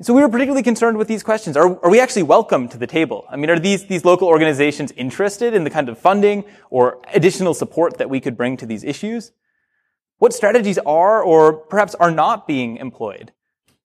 And 0.00 0.06
so 0.06 0.14
we 0.14 0.22
were 0.22 0.30
particularly 0.30 0.62
concerned 0.62 0.96
with 0.96 1.08
these 1.08 1.22
questions. 1.22 1.58
Are, 1.58 1.78
are 1.84 1.90
we 1.90 2.00
actually 2.00 2.22
welcome 2.22 2.68
to 2.68 2.78
the 2.78 2.86
table? 2.86 3.26
I 3.28 3.36
mean, 3.36 3.50
are 3.50 3.58
these, 3.58 3.84
these 3.84 4.02
local 4.02 4.28
organizations 4.28 4.92
interested 4.92 5.52
in 5.52 5.64
the 5.64 5.68
kind 5.68 5.90
of 5.90 5.98
funding 5.98 6.46
or 6.70 7.02
additional 7.12 7.52
support 7.52 7.98
that 7.98 8.08
we 8.08 8.18
could 8.18 8.34
bring 8.34 8.56
to 8.56 8.64
these 8.64 8.82
issues? 8.82 9.32
What 10.16 10.32
strategies 10.32 10.78
are 10.78 11.22
or 11.22 11.52
perhaps 11.52 11.94
are 11.96 12.10
not 12.10 12.46
being 12.46 12.78
employed? 12.78 13.32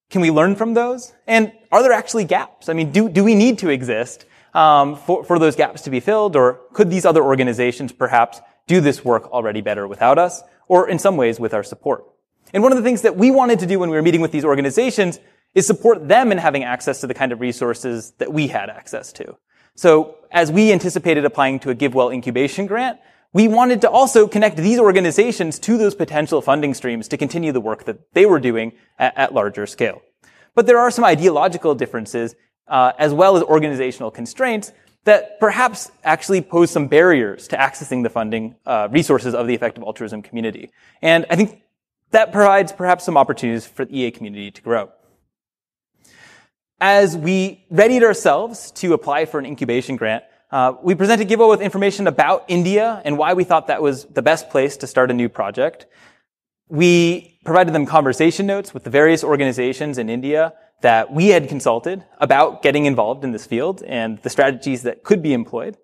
Can 0.09 0.21
we 0.21 0.31
learn 0.31 0.55
from 0.55 0.73
those? 0.73 1.11
And 1.27 1.51
are 1.69 1.83
there 1.83 1.91
actually 1.91 2.23
gaps? 2.23 2.69
I 2.69 2.73
mean, 2.73 2.93
do, 2.93 3.09
do 3.09 3.25
we 3.25 3.35
need 3.35 3.59
to 3.59 3.67
exist 3.67 4.23
um, 4.53 4.95
for, 4.95 5.25
for 5.25 5.37
those 5.37 5.57
gaps 5.57 5.81
to 5.81 5.89
be 5.89 5.99
filled, 5.99 6.37
or 6.37 6.61
could 6.71 6.89
these 6.89 7.03
other 7.03 7.23
organizations 7.23 7.91
perhaps 7.91 8.39
do 8.67 8.79
this 8.79 9.03
work 9.03 9.29
already 9.33 9.59
better 9.59 9.85
without 9.85 10.17
us, 10.17 10.41
or 10.69 10.87
in 10.87 10.97
some 10.97 11.17
ways 11.17 11.41
with 11.41 11.53
our 11.53 11.63
support? 11.63 12.05
And 12.53 12.63
one 12.63 12.71
of 12.71 12.77
the 12.77 12.85
things 12.85 13.01
that 13.01 13.17
we 13.17 13.31
wanted 13.31 13.59
to 13.59 13.65
do 13.65 13.79
when 13.79 13.89
we 13.89 13.97
were 13.97 14.01
meeting 14.01 14.21
with 14.21 14.31
these 14.31 14.45
organizations 14.45 15.19
is 15.55 15.65
support 15.65 16.07
them 16.07 16.31
in 16.31 16.37
having 16.37 16.63
access 16.63 17.01
to 17.01 17.07
the 17.07 17.13
kind 17.13 17.31
of 17.31 17.39
resources 17.39 18.11
that 18.19 18.31
we 18.31 18.47
had 18.47 18.69
access 18.69 19.11
to. 19.13 19.35
So 19.75 20.17
as 20.31 20.51
we 20.51 20.71
anticipated 20.71 21.25
applying 21.25 21.59
to 21.59 21.69
a 21.69 21.75
GiveWell 21.75 22.13
incubation 22.13 22.65
grant, 22.67 22.99
we 23.33 23.47
wanted 23.47 23.81
to 23.81 23.89
also 23.89 24.27
connect 24.27 24.57
these 24.57 24.79
organizations 24.79 25.59
to 25.59 25.77
those 25.77 25.95
potential 25.95 26.41
funding 26.41 26.73
streams 26.73 27.07
to 27.09 27.17
continue 27.17 27.51
the 27.51 27.59
work 27.59 27.85
that 27.85 28.13
they 28.13 28.25
were 28.25 28.39
doing 28.39 28.73
at, 28.99 29.17
at 29.17 29.33
larger 29.33 29.65
scale. 29.65 30.01
But 30.53 30.67
there 30.67 30.79
are 30.79 30.89
some 30.91 31.03
ideological 31.03 31.75
differences, 31.75 32.35
uh, 32.67 32.93
as 32.97 33.13
well 33.13 33.35
as 33.35 33.43
organizational 33.43 34.11
constraints 34.11 34.71
that 35.03 35.39
perhaps 35.39 35.91
actually 36.03 36.41
pose 36.41 36.71
some 36.71 36.87
barriers 36.87 37.47
to 37.49 37.57
accessing 37.57 38.03
the 38.03 38.09
funding 38.09 38.55
uh, 38.65 38.87
resources 38.91 39.35
of 39.35 39.47
the 39.47 39.53
effective 39.53 39.83
altruism 39.83 40.21
community. 40.21 40.71
And 41.01 41.25
I 41.29 41.35
think 41.35 41.61
that 42.11 42.31
provides 42.31 42.71
perhaps 42.71 43.03
some 43.03 43.17
opportunities 43.17 43.65
for 43.65 43.85
the 43.85 43.99
EA 43.99 44.11
community 44.11 44.49
to 44.51 44.61
grow. 44.61 44.91
As 46.81 47.15
we 47.15 47.65
readied 47.69 48.03
ourselves 48.03 48.71
to 48.71 48.93
apply 48.93 49.25
for 49.25 49.39
an 49.39 49.45
incubation 49.45 49.95
grant, 49.95 50.25
uh, 50.51 50.73
we 50.83 50.93
presented 50.93 51.29
GiveWell 51.29 51.49
with 51.49 51.61
information 51.61 52.05
about 52.05 52.43
India 52.49 53.01
and 53.05 53.17
why 53.17 53.33
we 53.33 53.45
thought 53.45 53.67
that 53.67 53.81
was 53.81 54.05
the 54.05 54.21
best 54.21 54.49
place 54.49 54.75
to 54.77 54.87
start 54.87 55.09
a 55.09 55.13
new 55.13 55.29
project. 55.29 55.85
We 56.67 57.39
provided 57.45 57.73
them 57.73 57.85
conversation 57.85 58.45
notes 58.45 58.73
with 58.73 58.83
the 58.83 58.89
various 58.89 59.23
organizations 59.23 59.97
in 59.97 60.09
India 60.09 60.53
that 60.81 61.13
we 61.13 61.27
had 61.27 61.47
consulted 61.47 62.03
about 62.19 62.61
getting 62.61 62.85
involved 62.85 63.23
in 63.23 63.31
this 63.31 63.45
field 63.45 63.81
and 63.83 64.21
the 64.21 64.29
strategies 64.29 64.83
that 64.83 65.03
could 65.03 65.21
be 65.21 65.33
employed. 65.33 65.77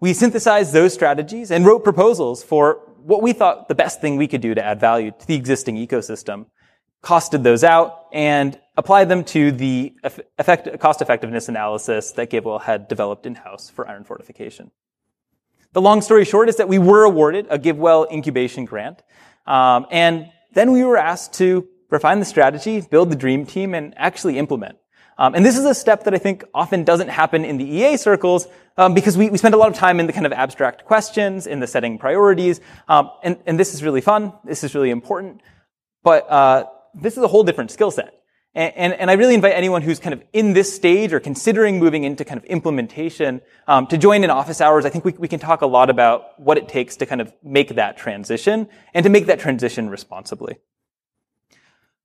We 0.00 0.14
synthesized 0.14 0.72
those 0.72 0.92
strategies 0.92 1.52
and 1.52 1.64
wrote 1.64 1.84
proposals 1.84 2.42
for 2.42 2.80
what 2.98 3.22
we 3.22 3.32
thought 3.32 3.68
the 3.68 3.76
best 3.76 4.00
thing 4.00 4.16
we 4.16 4.26
could 4.26 4.40
do 4.40 4.52
to 4.52 4.64
add 4.64 4.80
value 4.80 5.12
to 5.12 5.26
the 5.26 5.36
existing 5.36 5.76
ecosystem, 5.76 6.46
costed 7.04 7.44
those 7.44 7.62
out, 7.62 8.06
and 8.12 8.58
applied 8.76 9.08
them 9.08 9.24
to 9.24 9.52
the 9.52 9.94
effect, 10.38 10.78
cost 10.80 11.02
effectiveness 11.02 11.48
analysis 11.48 12.12
that 12.12 12.30
GiveWell 12.30 12.62
had 12.62 12.88
developed 12.88 13.26
in-house 13.26 13.70
for 13.70 13.86
iron 13.86 14.04
fortification. 14.04 14.70
The 15.72 15.82
long 15.82 16.02
story 16.02 16.24
short 16.24 16.48
is 16.48 16.56
that 16.56 16.68
we 16.68 16.78
were 16.78 17.04
awarded 17.04 17.46
a 17.50 17.58
GiveWell 17.58 18.10
incubation 18.10 18.64
grant, 18.64 19.02
um, 19.46 19.86
and 19.90 20.30
then 20.54 20.72
we 20.72 20.84
were 20.84 20.96
asked 20.96 21.34
to 21.34 21.66
refine 21.90 22.18
the 22.18 22.24
strategy, 22.24 22.80
build 22.80 23.10
the 23.10 23.16
dream 23.16 23.44
team, 23.44 23.74
and 23.74 23.94
actually 23.96 24.38
implement. 24.38 24.78
Um, 25.18 25.34
and 25.34 25.44
this 25.44 25.58
is 25.58 25.64
a 25.64 25.74
step 25.74 26.04
that 26.04 26.14
I 26.14 26.18
think 26.18 26.44
often 26.54 26.84
doesn't 26.84 27.08
happen 27.08 27.44
in 27.44 27.58
the 27.58 27.64
EA 27.64 27.96
circles 27.98 28.48
um, 28.78 28.94
because 28.94 29.16
we, 29.16 29.28
we 29.28 29.36
spend 29.36 29.54
a 29.54 29.58
lot 29.58 29.68
of 29.68 29.74
time 29.74 30.00
in 30.00 30.06
the 30.06 30.12
kind 30.12 30.24
of 30.24 30.32
abstract 30.32 30.84
questions, 30.86 31.46
in 31.46 31.60
the 31.60 31.66
setting 31.66 31.98
priorities, 31.98 32.60
um, 32.88 33.10
and, 33.22 33.38
and 33.46 33.58
this 33.58 33.74
is 33.74 33.82
really 33.82 34.00
fun. 34.00 34.32
This 34.44 34.64
is 34.64 34.74
really 34.74 34.90
important, 34.90 35.42
but 36.02 36.30
uh, 36.30 36.64
this 36.94 37.16
is 37.16 37.22
a 37.22 37.28
whole 37.28 37.44
different 37.44 37.70
skill 37.70 37.90
set. 37.90 38.21
And, 38.54 38.72
and, 38.76 38.92
and, 38.92 39.10
I 39.10 39.14
really 39.14 39.34
invite 39.34 39.54
anyone 39.54 39.80
who's 39.80 39.98
kind 39.98 40.12
of 40.12 40.22
in 40.34 40.52
this 40.52 40.74
stage 40.74 41.14
or 41.14 41.20
considering 41.20 41.78
moving 41.78 42.04
into 42.04 42.22
kind 42.22 42.38
of 42.38 42.44
implementation 42.44 43.40
um, 43.66 43.86
to 43.86 43.96
join 43.96 44.24
in 44.24 44.30
office 44.30 44.60
hours. 44.60 44.84
I 44.84 44.90
think 44.90 45.06
we, 45.06 45.12
we 45.12 45.26
can 45.26 45.40
talk 45.40 45.62
a 45.62 45.66
lot 45.66 45.88
about 45.88 46.38
what 46.38 46.58
it 46.58 46.68
takes 46.68 46.96
to 46.96 47.06
kind 47.06 47.22
of 47.22 47.32
make 47.42 47.76
that 47.76 47.96
transition 47.96 48.68
and 48.92 49.04
to 49.04 49.10
make 49.10 49.24
that 49.26 49.40
transition 49.40 49.88
responsibly. 49.88 50.58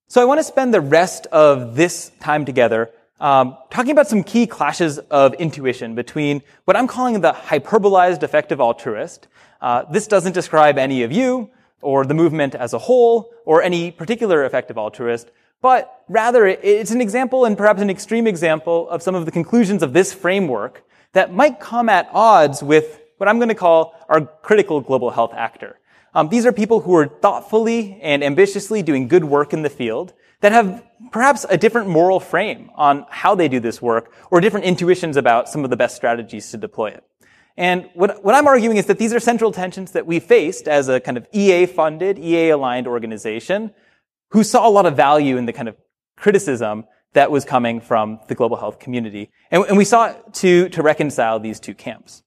So 0.07 0.21
I 0.21 0.25
want 0.25 0.39
to 0.39 0.43
spend 0.45 0.73
the 0.73 0.79
rest 0.79 1.25
of 1.33 1.75
this 1.75 2.11
time 2.21 2.45
together 2.45 2.91
um, 3.19 3.57
talking 3.69 3.91
about 3.91 4.07
some 4.07 4.23
key 4.23 4.47
clashes 4.47 4.99
of 4.99 5.33
intuition 5.33 5.95
between 5.95 6.43
what 6.63 6.77
I'm 6.77 6.87
calling 6.87 7.19
the 7.19 7.33
hyperbolized 7.33 8.23
effective 8.23 8.61
altruist. 8.61 9.27
Uh, 9.59 9.83
this 9.91 10.07
doesn't 10.07 10.33
describe 10.33 10.77
any 10.77 11.03
of 11.03 11.11
you 11.11 11.49
or 11.81 12.05
the 12.05 12.13
movement 12.13 12.55
as 12.55 12.73
a 12.73 12.77
whole 12.77 13.31
or 13.43 13.61
any 13.63 13.91
particular 13.91 14.45
effective 14.45 14.77
altruist, 14.77 15.31
but 15.61 16.03
rather 16.07 16.45
it's 16.45 16.91
an 16.91 17.01
example 17.01 17.45
and 17.45 17.57
perhaps 17.57 17.81
an 17.81 17.89
extreme 17.89 18.27
example 18.27 18.89
of 18.89 19.01
some 19.01 19.15
of 19.15 19.25
the 19.25 19.31
conclusions 19.31 19.83
of 19.83 19.93
this 19.93 20.13
framework 20.13 20.83
that 21.13 21.33
might 21.33 21.59
come 21.59 21.89
at 21.89 22.09
odds 22.11 22.61
with 22.61 22.99
what 23.17 23.27
I'm 23.27 23.37
going 23.37 23.49
to 23.49 23.55
call 23.55 23.95
our 24.07 24.21
critical 24.21 24.81
global 24.81 25.09
health 25.09 25.33
actor. 25.33 25.79
Um, 26.13 26.29
these 26.29 26.45
are 26.45 26.51
people 26.51 26.81
who 26.81 26.95
are 26.95 27.07
thoughtfully 27.07 27.99
and 28.01 28.23
ambitiously 28.23 28.81
doing 28.81 29.07
good 29.07 29.23
work 29.23 29.53
in 29.53 29.61
the 29.61 29.69
field 29.69 30.13
that 30.41 30.51
have 30.51 30.83
perhaps 31.11 31.45
a 31.49 31.57
different 31.57 31.89
moral 31.89 32.19
frame 32.19 32.69
on 32.75 33.05
how 33.09 33.35
they 33.35 33.47
do 33.47 33.59
this 33.59 33.81
work 33.81 34.11
or 34.31 34.39
different 34.39 34.65
intuitions 34.65 35.17
about 35.17 35.49
some 35.49 35.63
of 35.63 35.69
the 35.69 35.77
best 35.77 35.95
strategies 35.95 36.51
to 36.51 36.57
deploy 36.57 36.87
it. 36.87 37.03
And 37.55 37.89
what, 37.95 38.23
what 38.23 38.35
I'm 38.35 38.45
arguing 38.45 38.77
is 38.77 38.85
that 38.85 38.99
these 38.99 39.13
are 39.13 39.19
central 39.19 39.51
tensions 39.51 39.93
that 39.93 40.05
we 40.05 40.19
faced 40.19 40.67
as 40.67 40.89
a 40.89 40.99
kind 40.99 41.17
of 41.17 41.27
EA 41.31 41.65
funded, 41.65 42.19
EA 42.19 42.49
aligned 42.49 42.87
organization 42.87 43.71
who 44.29 44.43
saw 44.43 44.67
a 44.67 44.71
lot 44.71 44.85
of 44.85 44.95
value 44.95 45.37
in 45.37 45.45
the 45.45 45.53
kind 45.53 45.67
of 45.67 45.75
criticism 46.15 46.85
that 47.13 47.31
was 47.31 47.45
coming 47.45 47.79
from 47.81 48.19
the 48.27 48.35
global 48.35 48.57
health 48.57 48.79
community. 48.79 49.31
And, 49.49 49.63
and 49.65 49.77
we 49.77 49.85
sought 49.85 50.33
to, 50.35 50.69
to 50.69 50.83
reconcile 50.83 51.39
these 51.39 51.59
two 51.59 51.73
camps. 51.73 52.23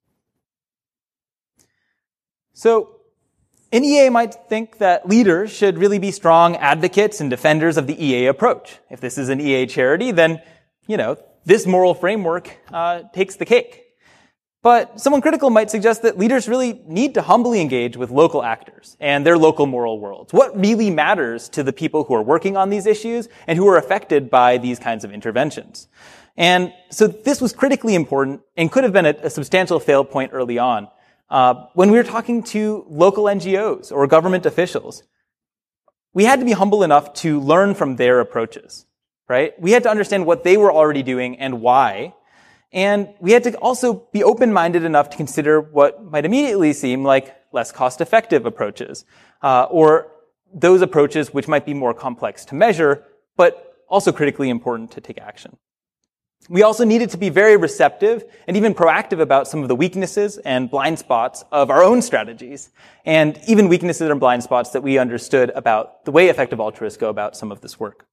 So, 2.52 2.96
an 3.72 3.84
EA 3.84 4.08
might 4.08 4.34
think 4.48 4.78
that 4.78 5.08
leaders 5.08 5.52
should 5.52 5.78
really 5.78 6.00
be 6.00 6.10
strong 6.10 6.56
advocates 6.56 7.20
and 7.20 7.30
defenders 7.30 7.76
of 7.76 7.86
the 7.86 8.04
EA 8.04 8.26
approach. 8.26 8.78
If 8.90 9.00
this 9.00 9.16
is 9.16 9.28
an 9.28 9.40
EA 9.40 9.66
charity, 9.66 10.10
then, 10.10 10.42
you 10.88 10.96
know, 10.96 11.16
this 11.44 11.66
moral 11.66 11.94
framework 11.94 12.50
uh, 12.72 13.02
takes 13.14 13.36
the 13.36 13.44
cake. 13.44 13.89
But 14.62 15.00
someone 15.00 15.22
critical 15.22 15.48
might 15.48 15.70
suggest 15.70 16.02
that 16.02 16.18
leaders 16.18 16.46
really 16.46 16.82
need 16.86 17.14
to 17.14 17.22
humbly 17.22 17.62
engage 17.62 17.96
with 17.96 18.10
local 18.10 18.42
actors 18.42 18.94
and 19.00 19.24
their 19.24 19.38
local 19.38 19.64
moral 19.64 19.98
worlds. 19.98 20.34
What 20.34 20.58
really 20.58 20.90
matters 20.90 21.48
to 21.50 21.62
the 21.62 21.72
people 21.72 22.04
who 22.04 22.14
are 22.14 22.22
working 22.22 22.58
on 22.58 22.68
these 22.68 22.86
issues 22.86 23.28
and 23.46 23.56
who 23.56 23.66
are 23.68 23.78
affected 23.78 24.28
by 24.28 24.58
these 24.58 24.78
kinds 24.78 25.02
of 25.02 25.12
interventions? 25.12 25.88
And 26.36 26.74
so 26.90 27.06
this 27.06 27.40
was 27.40 27.54
critically 27.54 27.94
important 27.94 28.42
and 28.54 28.70
could 28.70 28.84
have 28.84 28.92
been 28.92 29.06
a, 29.06 29.14
a 29.22 29.30
substantial 29.30 29.80
fail 29.80 30.04
point 30.04 30.32
early 30.34 30.58
on. 30.58 30.88
Uh, 31.30 31.66
when 31.74 31.90
we 31.90 31.96
were 31.96 32.04
talking 32.04 32.42
to 32.42 32.84
local 32.88 33.24
NGOs 33.24 33.90
or 33.90 34.06
government 34.06 34.44
officials, 34.44 35.04
we 36.12 36.24
had 36.24 36.40
to 36.40 36.44
be 36.44 36.52
humble 36.52 36.82
enough 36.82 37.14
to 37.14 37.40
learn 37.40 37.74
from 37.74 37.96
their 37.96 38.20
approaches, 38.20 38.84
right? 39.28 39.58
We 39.60 39.70
had 39.70 39.84
to 39.84 39.90
understand 39.90 40.26
what 40.26 40.44
they 40.44 40.56
were 40.56 40.72
already 40.72 41.02
doing 41.02 41.38
and 41.38 41.60
why, 41.62 42.14
and 42.72 43.08
we 43.20 43.32
had 43.32 43.42
to 43.44 43.56
also 43.58 44.06
be 44.12 44.22
open-minded 44.22 44.84
enough 44.84 45.10
to 45.10 45.16
consider 45.16 45.60
what 45.60 46.04
might 46.04 46.24
immediately 46.24 46.72
seem 46.72 47.04
like 47.04 47.34
less 47.52 47.72
cost-effective 47.72 48.46
approaches, 48.46 49.04
uh, 49.42 49.66
or 49.70 50.12
those 50.52 50.82
approaches 50.82 51.32
which 51.32 51.48
might 51.48 51.66
be 51.66 51.74
more 51.74 51.94
complex 51.94 52.44
to 52.44 52.54
measure, 52.54 53.04
but 53.36 53.84
also 53.88 54.12
critically 54.12 54.48
important 54.48 54.90
to 54.92 55.00
take 55.00 55.18
action. 55.18 55.56
We 56.48 56.62
also 56.62 56.84
needed 56.84 57.10
to 57.10 57.18
be 57.18 57.28
very 57.28 57.56
receptive 57.56 58.24
and 58.48 58.56
even 58.56 58.74
proactive 58.74 59.20
about 59.20 59.46
some 59.46 59.62
of 59.62 59.68
the 59.68 59.76
weaknesses 59.76 60.38
and 60.38 60.70
blind 60.70 60.98
spots 60.98 61.44
of 61.52 61.70
our 61.70 61.82
own 61.82 62.00
strategies, 62.02 62.70
and 63.04 63.38
even 63.46 63.68
weaknesses 63.68 64.10
and 64.10 64.18
blind 64.18 64.42
spots 64.42 64.70
that 64.70 64.82
we 64.82 64.96
understood 64.96 65.50
about 65.50 66.04
the 66.04 66.12
way 66.12 66.28
effective 66.28 66.58
altruists 66.58 66.96
go 66.96 67.10
about 67.10 67.36
some 67.36 67.52
of 67.52 67.60
this 67.60 67.78
work. 67.78 68.06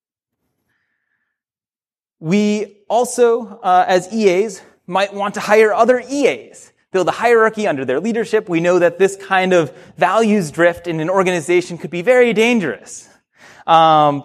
We 2.20 2.84
also, 2.90 3.60
uh, 3.62 3.86
as 3.88 4.12
EAs, 4.12 4.62
might 4.88 5.14
want 5.14 5.36
to 5.36 5.40
hire 5.40 5.74
other 5.74 6.00
EAs, 6.00 6.72
build 6.92 7.08
a 7.08 7.12
hierarchy 7.12 7.68
under 7.68 7.86
their 7.86 8.00
leadership. 8.00 8.50
We 8.50 8.60
know 8.60 8.80
that 8.80 8.98
this 8.98 9.16
kind 9.16 9.54
of 9.54 9.72
values 9.98 10.50
drift 10.50 10.88
in 10.88 11.00
an 11.00 11.10
organization 11.10 11.78
could 11.78 11.92
be 11.92 12.02
very 12.02 12.34
dangerous. 12.34 13.10
Um, 13.68 14.24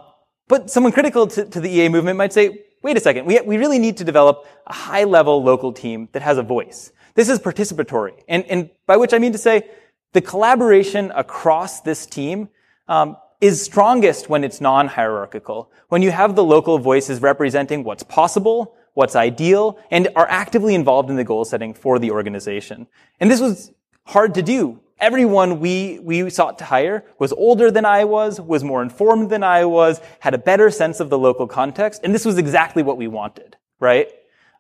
but 0.49 0.71
someone 0.71 0.93
critical 0.93 1.27
to, 1.27 1.45
to, 1.45 1.61
the 1.61 1.69
EA 1.69 1.89
movement 1.89 2.17
might 2.17 2.33
say, 2.33 2.65
wait 2.83 2.97
a 2.97 3.01
second, 3.01 3.27
we, 3.27 3.41
we 3.41 3.57
really 3.57 3.79
need 3.79 3.97
to 3.99 4.05
develop 4.05 4.47
a 4.67 4.73
high 4.73 5.05
level 5.05 5.43
local 5.43 5.73
team 5.73 6.09
that 6.13 6.23
has 6.23 6.39
a 6.39 6.43
voice. 6.43 6.93
This 7.15 7.29
is 7.29 7.39
participatory. 7.39 8.23
And, 8.29 8.45
and 8.45 8.71
by 8.87 8.97
which 8.97 9.13
I 9.13 9.19
mean 9.19 9.33
to 9.33 9.39
say, 9.39 9.69
the 10.13 10.21
collaboration 10.21 11.11
across 11.15 11.81
this 11.81 12.07
team 12.07 12.49
um, 12.89 13.17
is 13.43 13.61
strongest 13.61 14.29
when 14.29 14.45
it's 14.45 14.61
non-hierarchical, 14.61 15.69
when 15.89 16.01
you 16.01 16.13
have 16.13 16.37
the 16.37 16.45
local 16.45 16.79
voices 16.79 17.21
representing 17.21 17.83
what's 17.83 18.05
possible, 18.05 18.77
what's 18.95 19.17
ideal, 19.17 19.79
and 19.91 20.09
are 20.15 20.29
actively 20.31 20.77
involved 20.77 21.11
in 21.11 21.17
the 21.17 21.25
goal 21.25 21.45
setting 21.45 21.75
for 21.75 21.99
the 21.99 22.13
organization. 22.13 22.87
And 23.19 23.29
this 23.29 23.41
was 23.41 23.73
hard 24.05 24.35
to 24.35 24.43
do. 24.43 24.79
Everyone 25.01 25.59
we, 25.59 25.99
we 25.99 26.31
sought 26.31 26.57
to 26.59 26.65
hire 26.65 27.05
was 27.19 27.33
older 27.33 27.73
than 27.73 27.85
I 27.85 28.05
was, 28.05 28.41
was 28.41 28.63
more 28.63 28.81
informed 28.81 29.29
than 29.29 29.43
I 29.43 29.65
was, 29.65 30.01
had 30.21 30.35
a 30.35 30.39
better 30.39 30.71
sense 30.71 31.01
of 31.01 31.11
the 31.11 31.19
local 31.19 31.49
context, 31.49 32.03
and 32.05 32.15
this 32.15 32.25
was 32.25 32.39
exactly 32.39 32.85
what 32.85 32.97
we 32.97 33.09
wanted, 33.09 33.57
right? 33.81 34.09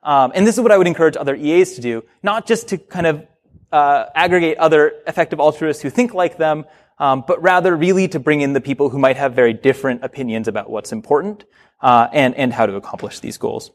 Um, 0.02 0.32
and 0.34 0.44
this 0.44 0.56
is 0.56 0.60
what 0.60 0.72
I 0.72 0.78
would 0.78 0.88
encourage 0.88 1.16
other 1.16 1.36
EAs 1.36 1.74
to 1.76 1.80
do, 1.80 2.02
not 2.24 2.48
just 2.48 2.66
to 2.70 2.78
kind 2.78 3.06
of 3.06 3.24
uh, 3.70 4.06
aggregate 4.16 4.58
other 4.58 4.94
effective 5.06 5.38
altruists 5.38 5.82
who 5.82 5.90
think 5.90 6.14
like 6.14 6.36
them, 6.36 6.64
um, 7.02 7.24
but 7.26 7.42
rather 7.42 7.74
really 7.74 8.06
to 8.06 8.20
bring 8.20 8.42
in 8.42 8.52
the 8.52 8.60
people 8.60 8.88
who 8.88 8.98
might 8.98 9.16
have 9.16 9.34
very 9.34 9.52
different 9.52 10.04
opinions 10.04 10.46
about 10.46 10.70
what's 10.70 10.92
important 10.92 11.44
uh, 11.80 12.06
and 12.12 12.32
and 12.36 12.52
how 12.52 12.64
to 12.64 12.76
accomplish 12.76 13.18
these 13.18 13.38
goals. 13.38 13.72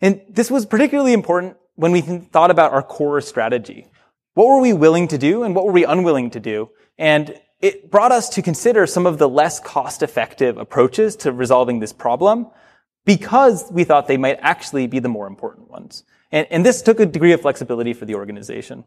And 0.00 0.20
this 0.28 0.52
was 0.52 0.64
particularly 0.66 1.12
important 1.12 1.56
when 1.74 1.90
we 1.90 2.00
thought 2.00 2.52
about 2.52 2.72
our 2.72 2.82
core 2.82 3.20
strategy. 3.20 3.88
What 4.34 4.46
were 4.46 4.60
we 4.60 4.72
willing 4.72 5.08
to 5.08 5.18
do 5.18 5.42
and 5.42 5.52
what 5.56 5.66
were 5.66 5.72
we 5.72 5.84
unwilling 5.84 6.30
to 6.30 6.40
do? 6.40 6.70
And 6.96 7.34
it 7.60 7.90
brought 7.90 8.12
us 8.12 8.28
to 8.30 8.42
consider 8.42 8.86
some 8.86 9.04
of 9.04 9.18
the 9.18 9.28
less 9.28 9.58
cost-effective 9.58 10.58
approaches 10.58 11.16
to 11.16 11.32
resolving 11.32 11.80
this 11.80 11.92
problem 11.92 12.46
because 13.04 13.68
we 13.72 13.82
thought 13.82 14.06
they 14.06 14.16
might 14.16 14.38
actually 14.42 14.86
be 14.86 15.00
the 15.00 15.08
more 15.08 15.26
important 15.26 15.70
ones. 15.70 16.04
And, 16.30 16.46
and 16.50 16.64
this 16.64 16.82
took 16.82 17.00
a 17.00 17.06
degree 17.06 17.32
of 17.32 17.40
flexibility 17.40 17.94
for 17.94 18.04
the 18.04 18.14
organization. 18.14 18.84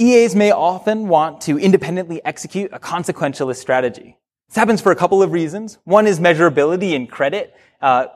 EAs 0.00 0.34
may 0.34 0.50
often 0.50 1.08
want 1.08 1.42
to 1.42 1.58
independently 1.58 2.24
execute 2.24 2.72
a 2.72 2.78
consequentialist 2.78 3.56
strategy. 3.56 4.16
This 4.48 4.56
happens 4.56 4.80
for 4.80 4.92
a 4.92 4.96
couple 4.96 5.22
of 5.22 5.30
reasons. 5.30 5.78
One 5.84 6.06
is 6.06 6.18
measurability 6.18 6.96
and 6.96 7.08
credit. 7.08 7.54
Uh, 7.82 8.06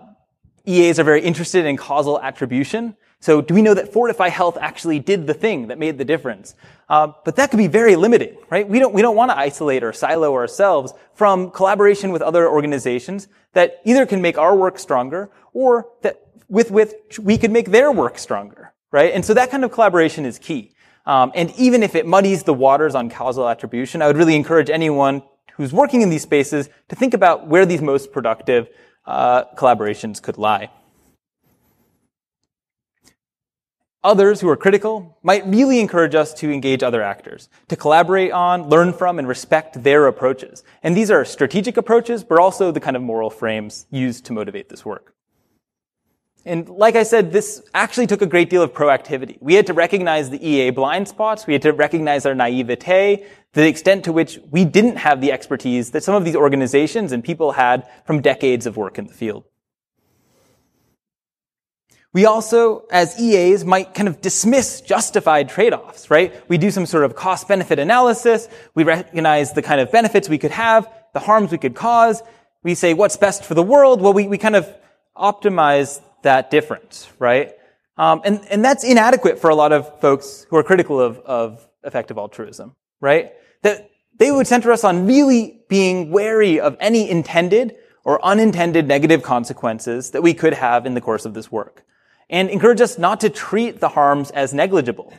EAs 0.67 0.99
are 0.99 1.05
very 1.05 1.21
interested 1.21 1.67
in 1.67 1.77
causal 1.77 2.19
attribution. 2.19 2.97
So 3.21 3.43
do 3.43 3.53
we 3.53 3.61
know 3.61 3.75
that 3.75 3.93
Fortify 3.93 4.31
Health 4.31 4.57
actually 4.59 4.99
did 4.99 5.27
the 5.27 5.35
thing 5.35 5.69
that 5.69 5.79
made 5.79 5.99
the 5.99 6.07
difference? 6.07 6.55
Uh, 6.89 7.09
but 7.23 7.37
that 7.37 7.51
could 7.51 7.59
be 7.59 7.67
very 7.67 7.97
limiting, 7.97 8.37
right? 8.49 8.67
We 8.67 8.79
don't, 8.79 8.95
we 8.95 9.03
don't 9.03 9.17
want 9.17 9.31
to 9.31 9.39
isolate 9.39 9.85
or 9.85 9.93
silo 9.93 10.33
ourselves 10.35 10.95
from 11.15 11.51
collaboration 11.51 12.13
with 12.13 12.23
other 12.23 12.49
organizations 12.49 13.29
that 13.53 13.83
either 13.85 14.07
can 14.07 14.23
make 14.23 14.39
our 14.39 14.57
work 14.57 14.79
stronger 14.79 15.31
or 15.53 15.89
that 16.01 16.21
with 16.49 16.71
which 16.71 17.19
we 17.19 17.37
could 17.37 17.51
make 17.51 17.71
their 17.71 17.93
work 17.93 18.19
stronger, 18.19 18.73
right? 18.91 19.13
And 19.13 19.25
so 19.25 19.35
that 19.35 19.51
kind 19.51 19.65
of 19.65 19.73
collaboration 19.73 20.25
is 20.25 20.39
key. 20.39 20.75
Um, 21.07 21.33
and 21.35 21.51
even 21.57 21.83
if 21.83 21.95
it 21.95 22.07
muddies 22.07 22.45
the 22.45 22.55
waters 22.55 22.95
on 22.95 23.11
causal 23.11 23.49
attribution, 23.49 24.01
I 24.01 24.07
would 24.07 24.17
really 24.17 24.37
encourage 24.37 24.71
anyone 24.71 25.23
who's 25.57 25.73
working 25.73 26.03
in 26.03 26.11
these 26.11 26.23
spaces 26.23 26.69
to 26.89 26.97
think 26.97 27.15
about 27.15 27.47
where 27.47 27.67
these 27.67 27.83
most 27.83 28.11
productive 28.13 28.69
uh, 29.07 29.45
collaborations 29.57 30.21
could 30.21 30.39
lie. 30.39 30.71
Others 34.03 34.43
who 34.43 34.51
are 34.51 34.57
critical 34.57 35.19
might 35.23 35.47
really 35.47 35.81
encourage 35.81 36.15
us 36.15 36.35
to 36.35 36.51
engage 36.51 36.83
other 36.83 37.01
actors, 37.03 37.49
to 37.69 37.77
collaborate 37.77 38.33
on, 38.33 38.69
learn 38.69 38.93
from, 38.93 39.19
and 39.19 39.27
respect 39.27 39.83
their 39.83 40.07
approaches. 40.07 40.63
And 40.83 40.95
these 40.95 41.11
are 41.11 41.25
strategic 41.25 41.79
approaches, 41.79 42.23
but 42.23 42.39
also 42.39 42.71
the 42.71 42.81
kind 42.81 42.97
of 42.97 43.03
moral 43.03 43.31
frames 43.31 43.87
used 43.91 44.27
to 44.27 44.35
motivate 44.35 44.69
this 44.69 44.85
work. 44.85 45.14
And 46.47 46.69
like 46.69 46.95
I 46.95 47.05
said, 47.05 47.33
this 47.33 47.63
actually 47.73 48.07
took 48.07 48.21
a 48.21 48.27
great 48.27 48.51
deal 48.51 48.63
of 48.63 48.73
proactivity. 48.73 49.39
We 49.41 49.55
had 49.55 49.67
to 49.69 49.73
recognize 49.73 50.29
the 50.29 50.47
EA 50.47 50.71
blind 50.71 51.09
spots. 51.09 51.47
We 51.47 51.55
had 51.55 51.63
to 51.63 51.73
recognize 51.73 52.27
our 52.27 52.35
naivete, 52.35 53.25
the 53.55 53.67
extent 53.67 54.05
to 54.05 54.13
which 54.13 54.39
we 54.51 54.65
didn't 54.65 54.97
have 54.97 55.23
the 55.23 55.33
expertise 55.33 55.93
that 55.93 56.05
some 56.05 56.15
of 56.15 56.25
these 56.25 56.37
organizations 56.37 57.13
and 57.13 57.25
people 57.25 57.53
had 57.53 57.89
from 58.05 58.21
decades 58.21 58.67
of 58.67 58.77
work 58.77 58.99
in 58.99 59.07
the 59.07 59.15
field. 59.15 59.45
We 62.13 62.27
also, 62.27 62.87
as 62.93 63.19
EAs, 63.19 63.65
might 63.65 63.95
kind 63.95 64.07
of 64.09 64.21
dismiss 64.21 64.83
justified 64.83 65.49
trade-offs, 65.49 66.11
right? 66.11 66.33
We 66.49 66.59
do 66.59 66.71
some 66.71 66.87
sort 66.87 67.05
of 67.05 67.17
cost-benefit 67.17 67.79
analysis. 67.79 68.49
We 68.75 68.85
recognize 68.85 69.53
the 69.53 69.63
kind 69.63 69.81
of 69.81 69.91
benefits 69.91 70.29
we 70.29 70.39
could 70.39 70.53
have, 70.53 70.89
the 71.13 71.19
harms 71.19 71.51
we 71.51 71.59
could 71.59 71.75
cause. 71.75 72.23
We 72.63 72.77
say, 72.77 72.95
what's 72.95 73.17
best 73.17 73.45
for 73.45 73.55
the 73.55 73.65
world? 73.65 74.01
Well, 74.01 74.13
we, 74.13 74.29
we 74.29 74.39
kind 74.39 74.55
of 74.55 74.73
optimize 75.17 76.01
that 76.25 76.51
difference, 76.51 77.09
right? 77.19 77.53
Um, 77.97 78.21
and, 78.25 78.41
and 78.51 78.65
that's 78.65 78.85
inadequate 78.85 79.39
for 79.39 79.51
a 79.51 79.55
lot 79.55 79.73
of 79.73 80.01
folks 80.01 80.47
who 80.51 80.57
are 80.57 80.63
critical 80.63 81.01
of, 81.01 81.19
of 81.19 81.67
effective 81.85 82.19
altruism, 82.19 82.75
right? 83.01 83.33
That 83.63 83.91
they 84.19 84.31
would 84.31 84.47
center 84.47 84.73
us 84.73 84.85
on 84.85 85.07
really 85.07 85.61
being 85.69 86.11
wary 86.11 86.61
of 86.61 86.77
any 86.81 87.09
intended 87.09 87.77
or 88.05 88.25
unintended 88.25 88.87
negative 88.87 89.23
consequences 89.23 90.11
that 90.11 90.23
we 90.23 90.35
could 90.35 90.55
have 90.55 90.87
in 90.87 90.95
the 90.95 91.01
course 91.01 91.25
of 91.25 91.35
this 91.35 91.51
work 91.51 91.85
and 92.29 92.51
encourage 92.51 92.81
us 92.81 92.99
not 92.99 93.21
to 93.21 93.31
treat 93.31 93.81
the 93.81 93.89
harms 93.89 94.31
as 94.31 94.53
negligible. 94.53 95.13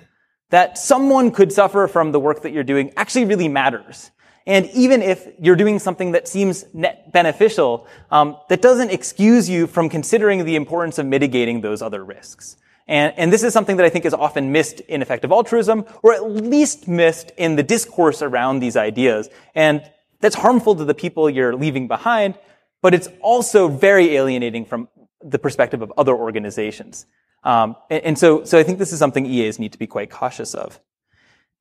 That 0.50 0.77
someone 0.77 1.31
could 1.31 1.51
suffer 1.51 1.88
from 1.88 2.12
the 2.12 2.19
work 2.19 2.43
that 2.43 2.51
you're 2.51 2.63
doing 2.63 2.93
actually 2.95 3.25
really 3.25 3.47
matters. 3.47 4.12
And 4.48 4.70
even 4.72 5.02
if 5.02 5.28
you're 5.40 5.56
doing 5.56 5.80
something 5.80 6.12
that 6.12 6.28
seems 6.28 6.66
net 6.74 7.12
beneficial, 7.12 7.88
um, 8.12 8.38
that 8.50 8.62
doesn't 8.62 8.92
excuse 8.92 9.50
you 9.50 9.66
from 9.66 9.90
considering 9.90 10.46
the 10.46 10.56
importance 10.56 11.00
of 11.00 11.08
mitigating 11.08 11.62
those 11.62 11.82
other 11.82 12.04
risks. 12.04 12.58
And, 12.88 13.14
and 13.18 13.34
this 13.34 13.44
is 13.44 13.53
something 13.53 13.77
that 13.77 13.86
I 13.86 13.90
think 13.90 14.05
is 14.05 14.14
often 14.14 14.51
missed 14.51 14.81
in 14.81 15.01
effective 15.01 15.31
altruism, 15.31 15.86
or 16.03 16.14
at 16.14 16.29
least 16.29 16.88
missed 16.88 17.31
in 17.38 17.55
the 17.55 17.64
discourse 17.64 18.22
around 18.22 18.60
these 18.60 18.77
ideas. 18.77 19.29
And 19.55 19.81
that's 20.20 20.36
harmful 20.36 20.75
to 20.75 20.86
the 20.86 20.94
people 20.94 21.29
you're 21.29 21.55
leaving 21.55 21.88
behind, 21.88 22.38
but 22.84 22.94
it's 22.94 23.10
also 23.22 23.68
very 23.68 24.16
alienating 24.16 24.66
from 24.66 24.88
the 25.22 25.40
perspective 25.40 25.81
of 25.81 25.92
other 25.98 26.14
organizations. 26.14 27.08
Um, 27.44 27.75
and, 27.90 28.03
and, 28.03 28.20
so, 28.20 28.44
so 28.44 28.60
I 28.60 28.64
think 28.64 28.77
this 28.77 28.94
is 28.94 29.00
something 29.00 29.25
EAs 29.25 29.58
need 29.58 29.72
to 29.72 29.79
be 29.79 29.88
quite 29.88 30.12
cautious 30.12 30.53
of. 30.53 30.79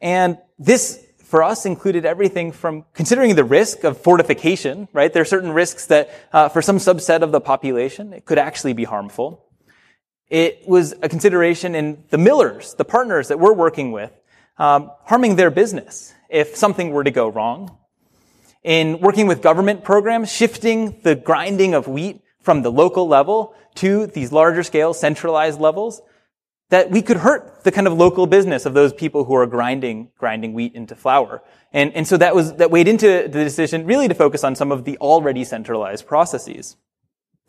And 0.01 0.39
this, 0.59 1.03
for 1.35 1.43
us, 1.43 1.67
included 1.67 2.07
everything 2.07 2.53
from 2.53 2.85
considering 2.95 3.35
the 3.35 3.43
risk 3.43 3.83
of 3.83 4.01
fortification, 4.01 4.87
right? 4.93 5.13
There 5.13 5.23
are 5.23 5.25
certain 5.25 5.51
risks 5.51 5.87
that, 5.87 6.09
uh, 6.33 6.49
for 6.49 6.63
some 6.63 6.79
subset 6.79 7.23
of 7.23 7.33
the 7.33 7.41
population, 7.41 8.13
it 8.13 8.25
could 8.25 8.39
actually 8.39 8.73
be 8.73 8.85
harmful. 8.85 9.45
It 10.29 10.63
was 10.69 10.95
a 11.03 11.09
consideration 11.09 11.75
in 11.75 12.05
the 12.11 12.19
millers, 12.19 12.75
the 12.75 12.85
partners 12.85 13.27
that 13.27 13.41
we're 13.41 13.53
working 13.53 13.91
with, 13.91 14.13
um, 14.59 14.93
harming 15.07 15.35
their 15.35 15.51
business 15.51 16.15
if 16.29 16.55
something 16.55 16.93
were 16.93 17.03
to 17.03 17.11
go 17.11 17.27
wrong. 17.27 17.79
In 18.63 19.01
working 19.01 19.27
with 19.27 19.43
government 19.43 19.83
programs, 19.83 20.31
shifting 20.31 21.01
the 21.03 21.17
grinding 21.17 21.75
of 21.75 21.89
wheat 21.89 22.21
from 22.43 22.63
the 22.63 22.71
local 22.71 23.09
level 23.09 23.57
to 23.75 24.07
these 24.07 24.31
larger 24.31 24.63
scale 24.63 24.95
centralized 24.95 25.61
levels 25.61 26.01
that 26.75 26.91
we 26.91 27.03
could 27.03 27.19
hurt 27.19 27.63
the 27.63 27.71
kind 27.71 27.87
of 27.87 27.93
local 27.93 28.27
business 28.27 28.67
of 28.67 28.75
those 28.75 28.93
people 28.93 29.23
who 29.27 29.35
are 29.37 29.47
grinding, 29.47 30.11
grinding 30.19 30.55
wheat 30.55 30.75
into 30.75 30.97
flour. 30.97 31.41
And, 31.73 31.93
and 31.95 32.05
so 32.05 32.17
that 32.17 32.35
was, 32.35 32.55
that 32.55 32.73
weighed 32.73 32.89
into 32.89 33.07
the 33.07 33.45
decision 33.45 33.87
really 33.87 34.09
to 34.09 34.15
focus 34.15 34.43
on 34.43 34.57
some 34.57 34.73
of 34.73 34.85
the 34.85 34.99
already 34.99 35.45
centralized 35.45 36.05
processes. 36.05 36.77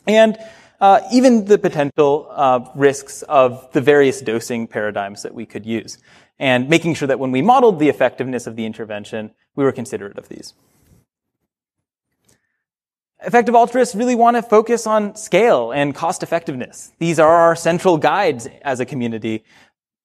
And, 0.05 0.37
uh, 0.79 1.01
even 1.11 1.45
the 1.45 1.57
potential 1.57 2.27
uh, 2.29 2.69
risks 2.75 3.23
of 3.23 3.71
the 3.71 3.81
various 3.81 4.21
dosing 4.21 4.67
paradigms 4.67 5.23
that 5.23 5.33
we 5.33 5.47
could 5.47 5.65
use, 5.65 5.97
and 6.37 6.69
making 6.69 6.93
sure 6.93 7.07
that 7.07 7.17
when 7.17 7.31
we 7.31 7.41
modeled 7.41 7.79
the 7.79 7.89
effectiveness 7.89 8.45
of 8.45 8.55
the 8.55 8.65
intervention, 8.65 9.31
we 9.55 9.63
were 9.63 9.71
considerate 9.71 10.19
of 10.19 10.29
these. 10.29 10.53
Effective 13.25 13.55
altruists 13.55 13.95
really 13.95 14.13
want 14.13 14.37
to 14.37 14.43
focus 14.43 14.85
on 14.85 15.15
scale 15.15 15.71
and 15.71 15.95
cost 15.95 16.21
effectiveness. 16.21 16.91
These 16.99 17.17
are 17.17 17.35
our 17.35 17.55
central 17.55 17.97
guides 17.97 18.47
as 18.61 18.79
a 18.79 18.85
community. 18.85 19.43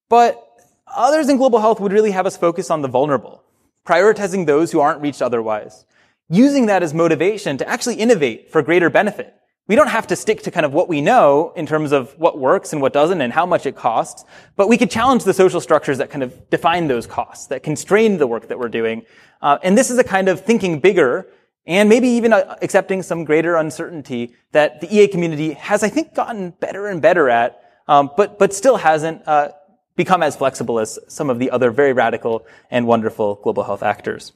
But 0.09 0.43
others 0.87 1.29
in 1.29 1.37
global 1.37 1.59
health 1.59 1.79
would 1.79 1.93
really 1.93 2.11
have 2.11 2.25
us 2.25 2.35
focus 2.35 2.71
on 2.71 2.81
the 2.81 2.87
vulnerable, 2.87 3.43
prioritizing 3.87 4.47
those 4.47 4.71
who 4.71 4.79
aren't 4.79 5.01
reached 5.01 5.21
otherwise, 5.21 5.85
using 6.29 6.65
that 6.65 6.81
as 6.81 6.95
motivation 6.95 7.57
to 7.59 7.69
actually 7.69 7.95
innovate 7.95 8.51
for 8.51 8.63
greater 8.63 8.89
benefit. 8.89 9.35
We 9.67 9.75
don't 9.75 9.89
have 9.89 10.07
to 10.07 10.15
stick 10.15 10.41
to 10.41 10.51
kind 10.51 10.65
of 10.65 10.73
what 10.73 10.89
we 10.89 10.99
know 10.99 11.53
in 11.55 11.67
terms 11.67 11.91
of 11.91 12.17
what 12.17 12.39
works 12.39 12.73
and 12.73 12.81
what 12.81 12.91
doesn't 12.91 13.21
and 13.21 13.31
how 13.31 13.45
much 13.45 13.67
it 13.67 13.75
costs, 13.75 14.25
but 14.55 14.67
we 14.67 14.77
could 14.77 14.89
challenge 14.89 15.25
the 15.25 15.33
social 15.33 15.61
structures 15.61 15.99
that 15.99 16.09
kind 16.09 16.23
of 16.23 16.49
define 16.49 16.87
those 16.87 17.05
costs, 17.05 17.45
that 17.47 17.61
constrain 17.61 18.17
the 18.17 18.25
work 18.25 18.47
that 18.47 18.57
we're 18.57 18.67
doing. 18.67 19.03
Uh, 19.41 19.59
and 19.61 19.77
this 19.77 19.91
is 19.91 19.99
a 19.99 20.03
kind 20.03 20.27
of 20.27 20.43
thinking 20.43 20.79
bigger 20.79 21.27
and 21.65 21.89
maybe 21.89 22.07
even 22.07 22.33
uh, 22.33 22.55
accepting 22.61 23.03
some 23.03 23.23
greater 23.23 23.55
uncertainty 23.55 24.35
that 24.51 24.81
the 24.81 24.93
EA 24.95 25.07
community 25.07 25.53
has, 25.53 25.83
I 25.83 25.89
think, 25.89 26.13
gotten 26.13 26.51
better 26.51 26.87
and 26.87 27.01
better 27.01 27.29
at, 27.29 27.63
um, 27.87 28.11
but 28.17 28.39
but 28.39 28.53
still 28.53 28.77
hasn't 28.77 29.27
uh, 29.27 29.49
become 29.95 30.23
as 30.23 30.35
flexible 30.35 30.79
as 30.79 30.97
some 31.07 31.29
of 31.29 31.39
the 31.39 31.51
other 31.51 31.71
very 31.71 31.93
radical 31.93 32.45
and 32.69 32.87
wonderful 32.87 33.35
global 33.43 33.63
health 33.63 33.83
actors. 33.83 34.33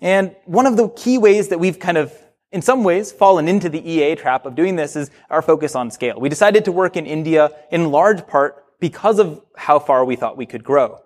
And 0.00 0.34
one 0.44 0.66
of 0.66 0.76
the 0.76 0.88
key 0.90 1.18
ways 1.18 1.48
that 1.48 1.58
we've 1.58 1.78
kind 1.78 1.98
of, 1.98 2.12
in 2.52 2.62
some 2.62 2.84
ways, 2.84 3.12
fallen 3.12 3.48
into 3.48 3.68
the 3.68 3.86
EA 3.88 4.14
trap 4.14 4.46
of 4.46 4.54
doing 4.54 4.76
this 4.76 4.96
is 4.96 5.10
our 5.28 5.42
focus 5.42 5.74
on 5.74 5.90
scale. 5.90 6.18
We 6.18 6.28
decided 6.28 6.64
to 6.66 6.72
work 6.72 6.96
in 6.96 7.06
India 7.06 7.50
in 7.70 7.90
large 7.90 8.26
part 8.26 8.64
because 8.80 9.18
of 9.18 9.42
how 9.56 9.78
far 9.78 10.04
we 10.04 10.16
thought 10.16 10.36
we 10.36 10.46
could 10.46 10.64
grow. 10.64 11.00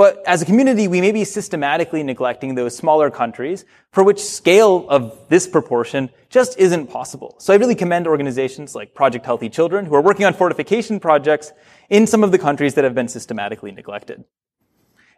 But 0.00 0.26
as 0.26 0.40
a 0.40 0.46
community, 0.46 0.88
we 0.88 1.02
may 1.02 1.12
be 1.12 1.26
systematically 1.26 2.02
neglecting 2.02 2.54
those 2.54 2.74
smaller 2.74 3.10
countries 3.10 3.66
for 3.92 4.02
which 4.02 4.18
scale 4.18 4.88
of 4.88 5.28
this 5.28 5.46
proportion 5.46 6.08
just 6.30 6.58
isn't 6.58 6.86
possible. 6.86 7.34
So 7.38 7.52
I 7.52 7.58
really 7.58 7.74
commend 7.74 8.06
organizations 8.06 8.74
like 8.74 8.94
Project 8.94 9.26
Healthy 9.26 9.50
Children 9.50 9.84
who 9.84 9.94
are 9.94 10.00
working 10.00 10.24
on 10.24 10.32
fortification 10.32 11.00
projects 11.00 11.52
in 11.90 12.06
some 12.06 12.24
of 12.24 12.32
the 12.32 12.38
countries 12.38 12.72
that 12.76 12.84
have 12.84 12.94
been 12.94 13.08
systematically 13.08 13.72
neglected. 13.72 14.24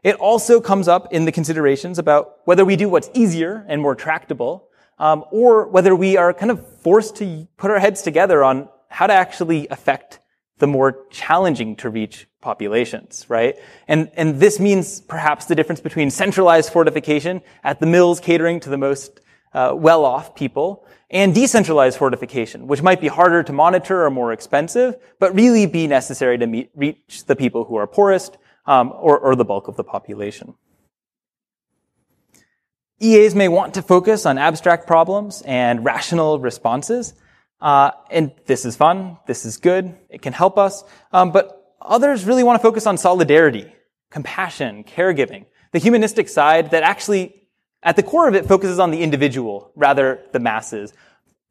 It 0.03 0.17
also 0.17 0.61
comes 0.61 0.89
up 0.89 1.13
in 1.13 1.27
the 1.27 1.31
considerations 1.31 2.01
about 2.01 2.39
whether 2.47 2.65
we 2.65 2.75
do 2.75 2.89
what's 2.89 3.09
easier 3.15 3.65
and 3.69 3.81
more 3.81 3.95
tractable, 3.95 4.67
um, 4.99 5.25
or 5.31 5.69
whether 5.69 5.95
we 5.95 6.17
are 6.17 6.35
kind 6.35 6.51
of 6.51 6.67
forced 6.79 7.15
to 7.19 7.47
put 7.57 7.71
our 7.71 7.79
heads 7.79 8.03
together 8.03 8.43
on 8.43 8.69
how 8.89 9.07
to 9.07 9.13
actually 9.13 9.69
affect 9.69 10.19
the 10.59 10.67
more 10.67 11.07
challenging 11.13 11.77
to 11.77 11.89
reach 11.89 12.27
populations, 12.43 13.25
right? 13.29 13.57
And, 13.89 14.11
and 14.15 14.41
this 14.41 14.61
means 14.61 15.01
perhaps 15.01 15.47
the 15.47 15.55
difference 15.55 15.81
between 15.81 16.11
centralized 16.11 16.73
fortification 16.73 17.41
at 17.65 17.81
the 17.81 17.87
mills 17.87 18.21
catering 18.21 18.61
to 18.61 18.71
the 18.71 18.77
most 18.77 19.21
uh, 19.55 19.73
well-off 19.75 20.35
people 20.35 20.85
and 21.11 21.35
decentralized 21.35 21.99
fortification, 21.99 22.67
which 22.67 22.83
might 22.83 23.01
be 23.01 23.09
harder 23.09 23.43
to 23.43 23.53
monitor 23.53 24.05
or 24.05 24.11
more 24.11 24.33
expensive, 24.33 24.97
but 25.19 25.35
really 25.35 25.67
be 25.67 25.87
necessary 25.87 26.39
to 26.39 26.47
meet, 26.47 26.71
reach 26.75 27.25
the 27.27 27.37
people 27.37 27.65
who 27.65 27.77
are 27.77 27.87
poorest 27.87 28.39
um, 28.67 28.93
or, 28.97 29.19
or 29.19 29.37
the 29.37 29.45
bulk 29.45 29.69
of 29.69 29.77
the 29.77 29.85
population. 29.85 30.55
EAs 33.01 33.35
may 33.35 33.49
want 33.49 33.75
to 33.75 33.83
focus 33.83 34.27
on 34.27 34.39
abstract 34.39 34.87
problems 34.87 35.43
and 35.43 35.85
rational 35.85 36.39
responses. 36.39 37.15
Uh, 37.61 37.91
and 38.11 38.33
this 38.47 38.65
is 38.65 38.77
fun. 38.77 39.19
This 39.27 39.45
is 39.45 39.57
good. 39.57 39.97
It 40.09 40.23
can 40.23 40.33
help 40.33 40.57
us. 40.57 40.85
Um, 41.13 41.33
but 41.33 41.62
others 41.87 42.25
really 42.25 42.45
want 42.45 42.61
to 42.61 42.63
focus 42.63 42.87
on 42.87 42.97
solidarity, 42.97 43.73
compassion, 44.11 44.85
caregiving, 44.85 45.47
the 45.73 45.79
humanistic 45.79 46.29
side 46.29 46.71
that 46.71 46.83
actually, 46.83 47.49
at 47.83 47.97
the 47.97 48.03
core 48.03 48.29
of 48.29 48.35
it, 48.35 48.47
focuses 48.47 48.79
on 48.79 48.91
the 48.91 49.03
individual 49.03 49.73
rather 49.75 50.21
the 50.33 50.41
masses, 50.41 50.93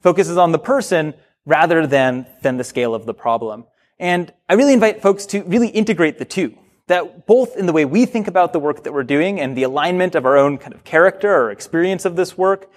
focuses 0.01 0.37
on 0.37 0.51
the 0.51 0.59
person 0.59 1.13
rather 1.45 1.87
than, 1.87 2.25
than 2.41 2.57
the 2.57 2.63
scale 2.63 2.93
of 2.93 3.05
the 3.05 3.13
problem. 3.13 3.65
And 3.99 4.33
I 4.49 4.53
really 4.53 4.73
invite 4.73 5.01
folks 5.01 5.25
to 5.27 5.43
really 5.43 5.69
integrate 5.69 6.17
the 6.17 6.25
two. 6.25 6.57
That 6.87 7.25
both 7.25 7.55
in 7.55 7.67
the 7.67 7.73
way 7.73 7.85
we 7.85 8.05
think 8.05 8.27
about 8.27 8.51
the 8.51 8.59
work 8.59 8.83
that 8.83 8.91
we're 8.91 9.03
doing 9.03 9.39
and 9.39 9.55
the 9.55 9.63
alignment 9.63 10.15
of 10.15 10.25
our 10.25 10.37
own 10.37 10.57
kind 10.57 10.73
of 10.73 10.83
character 10.83 11.33
or 11.33 11.51
experience 11.51 12.03
of 12.03 12.15
this 12.15 12.37
work, 12.37 12.69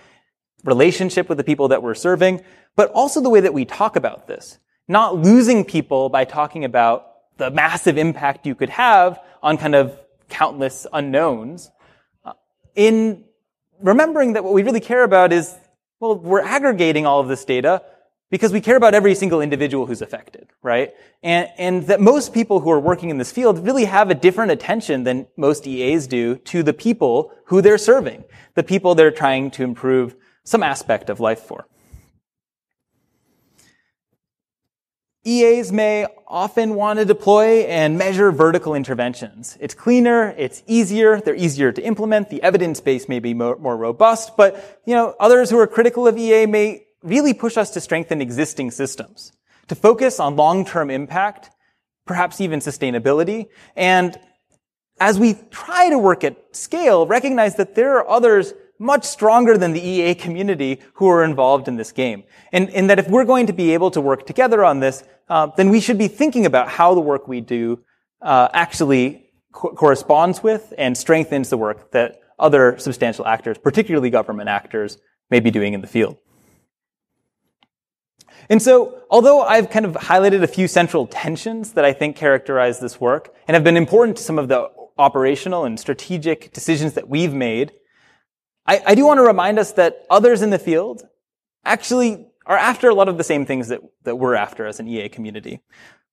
relationship 0.62 1.28
with 1.28 1.38
the 1.38 1.44
people 1.44 1.68
that 1.68 1.82
we're 1.82 1.94
serving, 1.94 2.42
but 2.76 2.90
also 2.92 3.20
the 3.20 3.30
way 3.30 3.40
that 3.40 3.54
we 3.54 3.64
talk 3.64 3.96
about 3.96 4.26
this. 4.26 4.58
Not 4.86 5.16
losing 5.16 5.64
people 5.64 6.10
by 6.10 6.24
talking 6.24 6.64
about 6.64 7.13
the 7.36 7.50
massive 7.50 7.98
impact 7.98 8.46
you 8.46 8.54
could 8.54 8.70
have 8.70 9.20
on 9.42 9.58
kind 9.58 9.74
of 9.74 9.98
countless 10.28 10.86
unknowns. 10.92 11.70
Uh, 12.24 12.32
in 12.74 13.24
remembering 13.80 14.34
that 14.34 14.44
what 14.44 14.52
we 14.52 14.62
really 14.62 14.80
care 14.80 15.04
about 15.04 15.32
is, 15.32 15.54
well, 16.00 16.16
we're 16.16 16.42
aggregating 16.42 17.06
all 17.06 17.20
of 17.20 17.28
this 17.28 17.44
data 17.44 17.82
because 18.30 18.52
we 18.52 18.60
care 18.60 18.76
about 18.76 18.94
every 18.94 19.14
single 19.14 19.40
individual 19.40 19.86
who's 19.86 20.02
affected, 20.02 20.48
right? 20.62 20.92
And, 21.22 21.48
and 21.56 21.86
that 21.86 22.00
most 22.00 22.34
people 22.34 22.60
who 22.60 22.70
are 22.70 22.80
working 22.80 23.10
in 23.10 23.18
this 23.18 23.30
field 23.30 23.64
really 23.64 23.84
have 23.84 24.10
a 24.10 24.14
different 24.14 24.50
attention 24.50 25.04
than 25.04 25.26
most 25.36 25.66
EAs 25.66 26.06
do 26.06 26.36
to 26.36 26.62
the 26.62 26.72
people 26.72 27.32
who 27.46 27.60
they're 27.60 27.78
serving, 27.78 28.24
the 28.54 28.62
people 28.62 28.94
they're 28.94 29.10
trying 29.10 29.50
to 29.52 29.62
improve 29.62 30.16
some 30.42 30.62
aspect 30.62 31.10
of 31.10 31.20
life 31.20 31.40
for. 31.40 31.66
EAs 35.26 35.72
may 35.72 36.06
often 36.28 36.74
want 36.74 36.98
to 36.98 37.04
deploy 37.04 37.60
and 37.60 37.96
measure 37.96 38.30
vertical 38.30 38.74
interventions. 38.74 39.56
It's 39.58 39.74
cleaner, 39.74 40.34
it's 40.36 40.62
easier, 40.66 41.20
they're 41.20 41.34
easier 41.34 41.72
to 41.72 41.82
implement, 41.82 42.28
the 42.28 42.42
evidence 42.42 42.80
base 42.80 43.08
may 43.08 43.20
be 43.20 43.32
more, 43.32 43.56
more 43.56 43.76
robust, 43.76 44.36
but, 44.36 44.82
you 44.84 44.94
know, 44.94 45.14
others 45.18 45.48
who 45.48 45.58
are 45.58 45.66
critical 45.66 46.06
of 46.06 46.18
EA 46.18 46.46
may 46.46 46.84
really 47.02 47.32
push 47.32 47.56
us 47.56 47.70
to 47.70 47.80
strengthen 47.80 48.20
existing 48.20 48.70
systems, 48.70 49.32
to 49.68 49.74
focus 49.74 50.20
on 50.20 50.36
long-term 50.36 50.90
impact, 50.90 51.50
perhaps 52.06 52.40
even 52.40 52.60
sustainability, 52.60 53.46
and 53.76 54.18
as 55.00 55.18
we 55.18 55.34
try 55.50 55.88
to 55.88 55.98
work 55.98 56.22
at 56.22 56.36
scale, 56.54 57.06
recognize 57.06 57.56
that 57.56 57.74
there 57.74 57.96
are 57.96 58.08
others 58.08 58.52
much 58.84 59.04
stronger 59.04 59.56
than 59.56 59.72
the 59.72 59.80
EA 59.80 60.14
community 60.14 60.78
who 60.94 61.08
are 61.08 61.24
involved 61.24 61.68
in 61.68 61.76
this 61.76 61.90
game. 61.90 62.22
And, 62.52 62.68
and 62.70 62.90
that 62.90 62.98
if 62.98 63.08
we're 63.08 63.24
going 63.24 63.46
to 63.46 63.52
be 63.52 63.72
able 63.72 63.90
to 63.92 64.00
work 64.00 64.26
together 64.26 64.62
on 64.62 64.80
this, 64.80 65.02
uh, 65.28 65.46
then 65.56 65.70
we 65.70 65.80
should 65.80 65.96
be 65.96 66.06
thinking 66.06 66.44
about 66.44 66.68
how 66.68 66.94
the 66.94 67.00
work 67.00 67.26
we 67.26 67.40
do 67.40 67.82
uh, 68.20 68.48
actually 68.52 69.30
co- 69.52 69.70
corresponds 69.70 70.42
with 70.42 70.74
and 70.76 70.96
strengthens 70.98 71.48
the 71.48 71.56
work 71.56 71.92
that 71.92 72.20
other 72.38 72.76
substantial 72.78 73.26
actors, 73.26 73.56
particularly 73.56 74.10
government 74.10 74.50
actors, 74.50 74.98
may 75.30 75.40
be 75.40 75.50
doing 75.50 75.72
in 75.72 75.80
the 75.80 75.86
field. 75.86 76.18
And 78.50 78.60
so, 78.60 79.02
although 79.10 79.40
I've 79.40 79.70
kind 79.70 79.86
of 79.86 79.94
highlighted 79.94 80.42
a 80.42 80.46
few 80.46 80.68
central 80.68 81.06
tensions 81.06 81.72
that 81.72 81.86
I 81.86 81.94
think 81.94 82.16
characterize 82.16 82.80
this 82.80 83.00
work 83.00 83.34
and 83.48 83.54
have 83.54 83.64
been 83.64 83.78
important 83.78 84.18
to 84.18 84.22
some 84.22 84.38
of 84.38 84.48
the 84.48 84.68
operational 84.98 85.64
and 85.64 85.80
strategic 85.80 86.52
decisions 86.52 86.92
that 86.92 87.08
we've 87.08 87.32
made, 87.32 87.72
I, 88.66 88.82
I 88.86 88.94
do 88.94 89.04
want 89.04 89.18
to 89.18 89.22
remind 89.22 89.58
us 89.58 89.72
that 89.72 90.04
others 90.10 90.42
in 90.42 90.50
the 90.50 90.58
field 90.58 91.06
actually 91.64 92.26
are 92.46 92.56
after 92.56 92.88
a 92.88 92.94
lot 92.94 93.08
of 93.08 93.18
the 93.18 93.24
same 93.24 93.46
things 93.46 93.68
that, 93.68 93.80
that 94.04 94.16
we're 94.16 94.34
after 94.34 94.66
as 94.66 94.80
an 94.80 94.88
EA 94.88 95.08
community. 95.08 95.60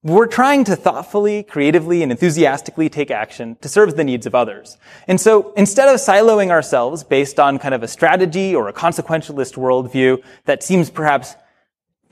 We're 0.03 0.27
trying 0.27 0.63
to 0.63 0.75
thoughtfully, 0.75 1.43
creatively, 1.43 2.01
and 2.01 2.11
enthusiastically 2.11 2.89
take 2.89 3.11
action 3.11 3.55
to 3.61 3.69
serve 3.69 3.95
the 3.95 4.03
needs 4.03 4.25
of 4.25 4.33
others. 4.33 4.77
And 5.07 5.21
so 5.21 5.53
instead 5.53 5.89
of 5.89 5.99
siloing 5.99 6.49
ourselves 6.49 7.03
based 7.03 7.39
on 7.39 7.59
kind 7.59 7.75
of 7.75 7.83
a 7.83 7.87
strategy 7.87 8.55
or 8.55 8.67
a 8.67 8.73
consequentialist 8.73 9.57
worldview 9.57 10.23
that 10.45 10.63
seems 10.63 10.89
perhaps 10.89 11.35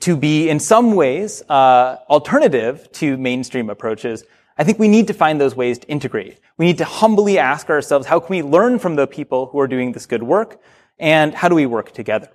to 0.00 0.16
be 0.16 0.48
in 0.48 0.60
some 0.60 0.94
ways 0.94 1.42
uh, 1.48 1.96
alternative 2.08 2.90
to 2.92 3.16
mainstream 3.16 3.68
approaches, 3.68 4.24
I 4.60 4.62
think 4.62 4.78
we 4.78 4.88
need 4.88 5.06
to 5.06 5.14
find 5.14 5.40
those 5.40 5.56
ways 5.56 5.78
to 5.78 5.88
integrate. 5.88 6.38
We 6.58 6.66
need 6.66 6.76
to 6.78 6.84
humbly 6.84 7.38
ask 7.38 7.70
ourselves, 7.70 8.06
how 8.06 8.20
can 8.20 8.28
we 8.28 8.42
learn 8.42 8.78
from 8.78 8.94
the 8.94 9.06
people 9.06 9.46
who 9.46 9.58
are 9.58 9.66
doing 9.66 9.92
this 9.92 10.04
good 10.04 10.22
work? 10.22 10.60
And 10.98 11.32
how 11.34 11.48
do 11.48 11.54
we 11.54 11.64
work 11.64 11.92
together? 11.92 12.28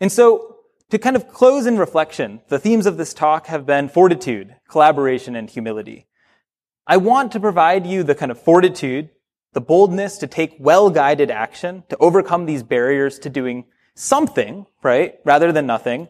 And 0.00 0.10
so, 0.10 0.56
to 0.88 0.98
kind 0.98 1.14
of 1.14 1.28
close 1.28 1.66
in 1.66 1.76
reflection, 1.76 2.40
the 2.48 2.58
themes 2.58 2.86
of 2.86 2.96
this 2.96 3.12
talk 3.12 3.48
have 3.48 3.66
been 3.66 3.90
fortitude, 3.90 4.56
collaboration, 4.66 5.36
and 5.36 5.50
humility. 5.50 6.06
I 6.86 6.96
want 6.96 7.32
to 7.32 7.40
provide 7.40 7.86
you 7.86 8.02
the 8.02 8.14
kind 8.14 8.30
of 8.30 8.40
fortitude, 8.40 9.10
the 9.52 9.60
boldness 9.60 10.16
to 10.18 10.26
take 10.26 10.56
well-guided 10.58 11.30
action, 11.30 11.84
to 11.90 11.98
overcome 11.98 12.46
these 12.46 12.62
barriers 12.62 13.18
to 13.18 13.28
doing 13.28 13.66
something, 13.94 14.64
right, 14.82 15.16
rather 15.26 15.52
than 15.52 15.66
nothing, 15.66 16.08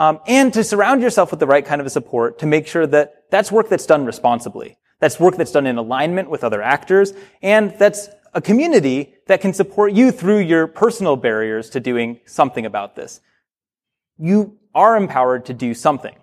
um, 0.00 0.18
and 0.26 0.50
to 0.54 0.64
surround 0.64 1.02
yourself 1.02 1.30
with 1.30 1.40
the 1.40 1.46
right 1.46 1.64
kind 1.64 1.78
of 1.78 1.92
support 1.92 2.38
to 2.38 2.46
make 2.46 2.66
sure 2.66 2.86
that 2.86 3.30
that's 3.30 3.52
work 3.52 3.68
that's 3.68 3.84
done 3.84 4.06
responsibly. 4.06 4.78
That's 4.98 5.20
work 5.20 5.36
that's 5.36 5.52
done 5.52 5.66
in 5.66 5.76
alignment 5.76 6.30
with 6.30 6.42
other 6.42 6.62
actors, 6.62 7.12
and 7.42 7.74
that's 7.78 8.08
a 8.32 8.40
community 8.40 9.14
that 9.26 9.42
can 9.42 9.52
support 9.52 9.92
you 9.92 10.10
through 10.10 10.38
your 10.38 10.66
personal 10.66 11.16
barriers 11.16 11.68
to 11.70 11.80
doing 11.80 12.20
something 12.24 12.64
about 12.64 12.96
this. 12.96 13.20
You 14.16 14.56
are 14.74 14.96
empowered 14.96 15.44
to 15.46 15.52
do 15.52 15.74
something. 15.74 16.14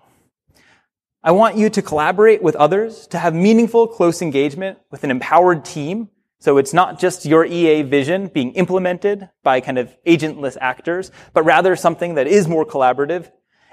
I 1.22 1.30
want 1.30 1.56
you 1.56 1.70
to 1.70 1.80
collaborate 1.80 2.42
with 2.42 2.56
others, 2.56 3.06
to 3.08 3.18
have 3.18 3.32
meaningful, 3.32 3.86
close 3.86 4.20
engagement 4.20 4.78
with 4.90 5.04
an 5.04 5.12
empowered 5.12 5.64
team. 5.64 6.08
So 6.40 6.58
it's 6.58 6.74
not 6.74 6.98
just 6.98 7.24
your 7.24 7.44
EA 7.44 7.82
vision 7.82 8.26
being 8.26 8.54
implemented 8.54 9.28
by 9.44 9.60
kind 9.60 9.78
of 9.78 9.96
agentless 10.04 10.56
actors, 10.60 11.12
but 11.32 11.44
rather 11.44 11.76
something 11.76 12.16
that 12.16 12.26
is 12.26 12.48
more 12.48 12.66
collaborative 12.66 13.30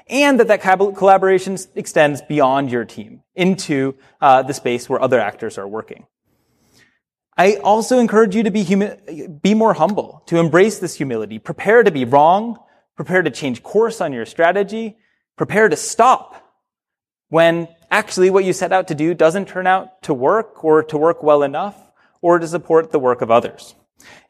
and 0.08 0.40
that 0.40 0.48
that 0.48 0.62
collaboration 0.62 1.58
extends 1.76 2.22
beyond 2.22 2.70
your 2.72 2.86
team 2.86 3.22
into 3.34 3.96
uh, 4.22 4.44
the 4.44 4.54
space 4.54 4.88
where 4.88 5.02
other 5.02 5.20
actors 5.20 5.58
are 5.58 5.68
working. 5.68 6.06
I 7.38 7.56
also 7.56 8.00
encourage 8.00 8.36
you 8.36 8.44
to 8.44 8.52
be 8.52 8.64
humi- 8.64 9.28
be 9.42 9.54
more 9.54 9.74
humble, 9.74 10.24
to 10.28 10.38
embrace 10.38 10.80
this 10.80 10.96
humility, 10.96 11.40
prepare 11.40 11.84
to 11.84 11.92
be 11.92 12.06
wrong, 12.06 12.58
prepare 12.96 13.22
to 13.22 13.32
change 13.32 13.62
course 13.62 14.00
on 14.00 14.14
your 14.14 14.26
strategy, 14.26 14.98
prepare 15.36 15.68
to 15.68 15.76
stop 15.76 16.42
when 17.30 17.68
actually 17.92 18.30
what 18.30 18.46
you 18.46 18.54
set 18.54 18.72
out 18.72 18.88
to 18.88 18.96
do 18.96 19.14
doesn't 19.14 19.48
turn 19.48 19.68
out 19.68 20.02
to 20.04 20.14
work 20.14 20.64
or 20.64 20.84
to 20.84 20.98
work 20.98 21.24
well 21.24 21.44
enough 21.44 21.76
or 22.22 22.40
to 22.40 22.48
support 22.48 22.92
the 22.92 23.00
work 23.00 23.22
of 23.22 23.30
others. 23.30 23.76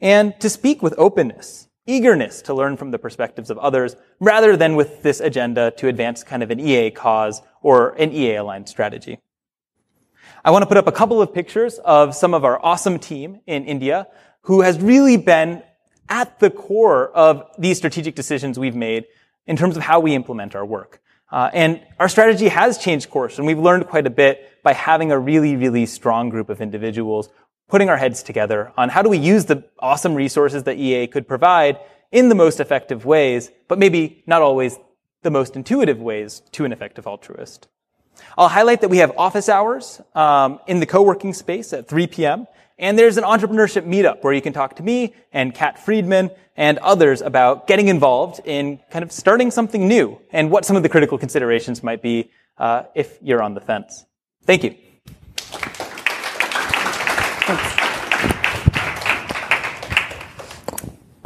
And 0.00 0.38
to 0.40 0.50
speak 0.50 0.82
with 0.82 0.94
openness, 0.98 1.65
eagerness 1.86 2.42
to 2.42 2.54
learn 2.54 2.76
from 2.76 2.90
the 2.90 2.98
perspectives 2.98 3.50
of 3.50 3.58
others 3.58 3.96
rather 4.20 4.56
than 4.56 4.76
with 4.76 5.02
this 5.02 5.20
agenda 5.20 5.70
to 5.72 5.88
advance 5.88 6.24
kind 6.24 6.42
of 6.42 6.50
an 6.50 6.60
EA 6.60 6.90
cause 6.90 7.42
or 7.62 7.90
an 7.94 8.12
EA 8.12 8.36
aligned 8.36 8.68
strategy. 8.68 9.18
I 10.44 10.50
want 10.50 10.62
to 10.62 10.66
put 10.66 10.76
up 10.76 10.86
a 10.86 10.92
couple 10.92 11.22
of 11.22 11.32
pictures 11.32 11.78
of 11.84 12.14
some 12.14 12.34
of 12.34 12.44
our 12.44 12.64
awesome 12.64 12.98
team 12.98 13.40
in 13.46 13.64
India 13.64 14.08
who 14.42 14.60
has 14.60 14.80
really 14.80 15.16
been 15.16 15.62
at 16.08 16.38
the 16.38 16.50
core 16.50 17.08
of 17.08 17.50
these 17.58 17.78
strategic 17.78 18.14
decisions 18.14 18.58
we've 18.58 18.76
made 18.76 19.06
in 19.46 19.56
terms 19.56 19.76
of 19.76 19.82
how 19.82 20.00
we 20.00 20.14
implement 20.14 20.54
our 20.54 20.64
work. 20.64 21.00
Uh, 21.30 21.50
and 21.52 21.84
our 21.98 22.08
strategy 22.08 22.46
has 22.46 22.78
changed 22.78 23.10
course, 23.10 23.38
and 23.38 23.46
we've 23.46 23.58
learned 23.58 23.88
quite 23.88 24.06
a 24.06 24.10
bit 24.10 24.62
by 24.62 24.72
having 24.72 25.10
a 25.10 25.18
really, 25.18 25.56
really 25.56 25.84
strong 25.86 26.28
group 26.28 26.48
of 26.48 26.60
individuals 26.60 27.28
putting 27.68 27.88
our 27.88 27.96
heads 27.96 28.22
together 28.22 28.72
on 28.76 28.88
how 28.88 29.02
do 29.02 29.08
we 29.08 29.18
use 29.18 29.46
the 29.46 29.64
awesome 29.78 30.14
resources 30.14 30.64
that 30.64 30.76
EA 30.76 31.06
could 31.06 31.26
provide 31.26 31.78
in 32.12 32.28
the 32.28 32.34
most 32.34 32.60
effective 32.60 33.04
ways, 33.04 33.50
but 33.68 33.78
maybe 33.78 34.22
not 34.26 34.42
always 34.42 34.78
the 35.22 35.30
most 35.30 35.56
intuitive 35.56 36.00
ways 36.00 36.42
to 36.52 36.64
an 36.64 36.72
effective 36.72 37.06
altruist. 37.06 37.68
I'll 38.38 38.48
highlight 38.48 38.80
that 38.80 38.88
we 38.88 38.98
have 38.98 39.12
office 39.18 39.48
hours 39.48 40.00
um, 40.14 40.60
in 40.66 40.80
the 40.80 40.86
co-working 40.86 41.34
space 41.34 41.72
at 41.72 41.88
3 41.88 42.06
p.m. 42.06 42.46
And 42.78 42.98
there's 42.98 43.16
an 43.16 43.24
entrepreneurship 43.24 43.86
meetup 43.86 44.22
where 44.22 44.32
you 44.32 44.42
can 44.42 44.52
talk 44.52 44.76
to 44.76 44.82
me 44.82 45.14
and 45.32 45.54
Kat 45.54 45.84
Friedman 45.84 46.30
and 46.56 46.78
others 46.78 47.22
about 47.22 47.66
getting 47.66 47.88
involved 47.88 48.40
in 48.44 48.80
kind 48.90 49.02
of 49.02 49.12
starting 49.12 49.50
something 49.50 49.88
new 49.88 50.18
and 50.30 50.50
what 50.50 50.64
some 50.64 50.76
of 50.76 50.82
the 50.82 50.88
critical 50.88 51.18
considerations 51.18 51.82
might 51.82 52.02
be 52.02 52.30
uh, 52.58 52.84
if 52.94 53.18
you're 53.20 53.42
on 53.42 53.54
the 53.54 53.60
fence. 53.60 54.04
Thank 54.44 54.64
you. 54.64 54.85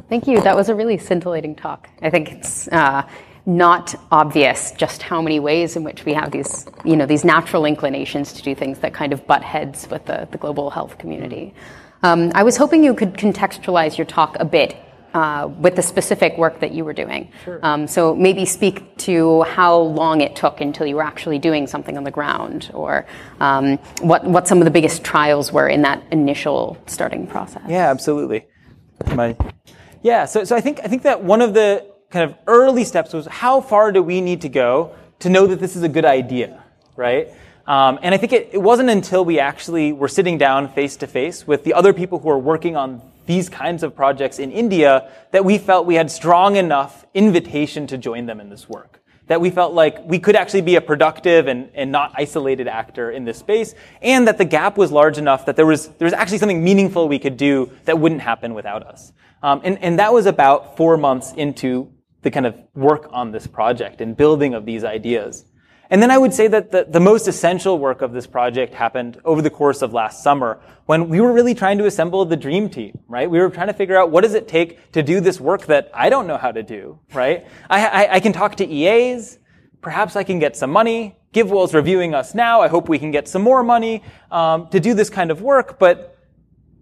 Thank 0.09 0.27
you. 0.27 0.41
That 0.43 0.55
was 0.55 0.69
a 0.69 0.75
really 0.75 0.99
scintillating 0.99 1.55
talk. 1.55 1.89
I 2.03 2.11
think 2.11 2.33
it's 2.33 2.69
uh, 2.69 3.09
not 3.47 3.95
obvious 4.11 4.73
just 4.73 5.03
how 5.03 5.23
many 5.23 5.41
ways 5.41 5.77
in 5.77 5.85
which 5.85 6.05
we 6.05 6.13
have 6.13 6.31
these, 6.31 6.67
you 6.85 6.97
know, 6.97 7.07
these 7.07 7.25
natural 7.25 7.65
inclinations 7.65 8.35
to 8.35 8.43
do 8.43 8.55
things 8.55 8.81
that 8.81 8.93
kind 8.93 9.15
of 9.15 9.27
butt 9.27 9.43
heads 9.43 9.89
with 9.89 10.05
the, 10.05 10.29
the 10.31 10.37
global 10.37 10.69
health 10.69 10.99
community. 10.99 11.55
Um, 12.03 12.33
I 12.35 12.43
was 12.43 12.57
hoping 12.57 12.85
you 12.85 12.95
could 12.95 13.15
contextualize 13.15 13.97
your 13.97 14.05
talk 14.05 14.37
a 14.41 14.45
bit 14.45 14.77
uh, 15.15 15.49
with 15.59 15.77
the 15.77 15.83
specific 15.83 16.39
work 16.39 16.61
that 16.61 16.73
you 16.73 16.85
were 16.85 16.93
doing. 16.93 17.33
Sure. 17.45 17.59
Um, 17.63 17.87
so 17.87 18.15
maybe 18.15 18.45
speak 18.45 18.97
to 18.99 19.43
how 19.43 19.77
long 19.77 20.21
it 20.21 20.37
took 20.37 20.61
until 20.61 20.87
you 20.87 20.97
were 20.97 21.03
actually 21.03 21.39
doing 21.39 21.67
something 21.67 21.97
on 21.97 22.05
the 22.05 22.11
ground, 22.11 22.71
or 22.75 23.07
um, 23.41 23.79
what 24.01 24.25
what 24.25 24.47
some 24.47 24.59
of 24.59 24.65
the 24.65 24.71
biggest 24.71 25.03
trials 25.05 25.53
were 25.53 25.69
in 25.69 25.83
that 25.83 26.03
initial 26.11 26.77
starting 26.87 27.27
process. 27.27 27.63
Yeah, 27.69 27.91
absolutely. 27.91 28.47
My, 29.15 29.37
yeah, 30.03 30.27
so 30.27 30.45
so 30.45 30.57
I 30.57 30.61
think 30.61 30.81
I 30.85 30.89
think 30.89 31.03
that 31.03 31.23
one 31.23 31.43
of 31.43 31.55
the 31.55 31.87
kind 32.11 32.31
of 32.31 32.37
early 32.47 32.85
steps 32.85 33.13
was 33.13 33.27
how 33.27 33.61
far 33.61 33.93
do 33.93 34.03
we 34.03 34.21
need 34.21 34.41
to 34.43 34.49
go 34.49 34.95
to 35.21 35.29
know 35.29 35.47
that 35.47 35.61
this 35.61 35.77
is 35.77 35.83
a 35.83 35.89
good 35.89 36.05
idea, 36.05 36.63
right? 36.97 37.29
Um, 37.67 37.99
and 38.03 38.15
I 38.15 38.19
think 38.19 38.33
it, 38.33 38.51
it 38.53 38.59
wasn't 38.59 38.91
until 38.91 39.25
we 39.25 39.39
actually 39.39 39.93
were 39.93 40.09
sitting 40.09 40.39
down 40.39 40.73
face 40.73 40.97
to 40.97 41.07
face 41.07 41.47
with 41.47 41.63
the 41.63 41.75
other 41.75 41.93
people 41.93 42.19
who 42.19 42.29
are 42.29 42.39
working 42.39 42.75
on 42.75 43.01
these 43.31 43.49
kinds 43.49 43.85
of 43.85 43.95
projects 43.95 44.41
in 44.41 44.51
India 44.51 45.09
that 45.31 45.45
we 45.45 45.57
felt 45.57 45.87
we 45.87 45.95
had 45.95 46.11
strong 46.11 46.57
enough 46.57 47.07
invitation 47.15 47.87
to 47.87 47.97
join 47.97 48.27
them 48.27 48.41
in 48.41 48.51
this 48.51 48.69
work. 48.69 49.01
That 49.29 49.41
we 49.41 49.51
felt 49.51 49.73
like 49.73 50.05
we 50.05 50.19
could 50.19 50.35
actually 50.35 50.63
be 50.63 50.75
a 50.75 50.81
productive 50.81 51.47
and, 51.47 51.71
and 51.75 51.93
not 51.93 52.13
isolated 52.17 52.67
actor 52.67 53.13
in 53.13 53.25
this 53.25 53.39
space, 53.39 53.77
and 54.03 54.27
that 54.27 54.37
the 54.37 54.45
gap 54.45 54.77
was 54.77 54.91
large 54.91 55.17
enough 55.17 55.47
that 55.47 55.55
there 55.55 55.65
was, 55.65 55.87
there 55.99 56.07
was 56.07 56.13
actually 56.13 56.39
something 56.39 56.65
meaningful 56.65 57.07
we 57.07 57.21
could 57.21 57.37
do 57.37 57.71
that 57.85 57.97
wouldn't 58.01 58.21
happen 58.21 58.53
without 58.53 58.85
us. 58.85 59.13
Um, 59.45 59.61
and, 59.63 59.79
and 59.79 60.01
that 60.01 60.13
was 60.13 60.27
about 60.27 60.77
four 60.77 60.97
months 60.97 61.33
into 61.33 61.93
the 62.23 62.33
kind 62.33 62.47
of 62.47 62.57
work 62.75 63.09
on 63.13 63.31
this 63.31 63.47
project 63.47 64.01
and 64.01 64.17
building 64.17 64.55
of 64.55 64.67
these 64.67 64.83
ideas. 64.83 65.45
And 65.91 66.01
then 66.01 66.13
I 66.13 66.19
would 66.19 66.33
say 66.33 66.47
that 66.47 66.71
the, 66.71 66.87
the 66.89 67.01
most 67.01 67.27
essential 67.27 67.77
work 67.77 68.01
of 68.01 68.13
this 68.13 68.27
project 68.27 68.73
happened 68.73 69.21
over 69.25 69.43
the 69.43 69.51
course 69.51 69.83
of 69.83 69.93
last 69.93 70.23
summer 70.23 70.61
when 70.87 71.09
we 71.09 71.21
were 71.21 71.33
really 71.33 71.55
trying 71.55 71.79
to 71.79 71.87
assemble 71.87 72.25
the 72.25 72.37
dream 72.37 72.69
team, 72.69 73.01
right? 73.09 73.29
We 73.29 73.41
were 73.41 73.51
trying 73.51 73.67
to 73.67 73.73
figure 73.73 73.97
out 73.97 74.13
what 74.13 74.23
does 74.23 74.35
it 74.35 74.47
take 74.47 74.93
to 74.93 75.03
do 75.03 75.21
this 75.21 75.41
work 75.41 75.67
that 75.67 75.91
I 75.93 76.09
don't 76.09 76.29
know 76.29 76.37
how 76.37 76.53
to 76.53 76.63
do, 76.63 77.01
right? 77.13 77.45
I, 77.69 77.87
I, 77.87 78.15
I 78.15 78.21
can 78.21 78.33
talk 78.33 78.57
to 78.57 78.67
EAs. 78.67 79.39
Perhaps 79.81 80.15
I 80.15 80.23
can 80.23 80.39
get 80.39 80.57
some 80.57 80.71
money. 80.71 81.17
GiveWell's 81.35 81.75
reviewing 81.75 82.15
us 82.15 82.35
now. 82.37 82.61
I 82.61 82.69
hope 82.69 82.89
we 82.89 82.99
can 82.99 83.11
get 83.11 83.27
some 83.27 83.43
more 83.43 83.65
money 83.65 84.05
um, 84.31 84.69
to 84.69 84.79
do 84.79 84.95
this 84.95 85.11
kind 85.11 85.33
of 85.33 85.43
work, 85.43 85.79
but 85.81 86.19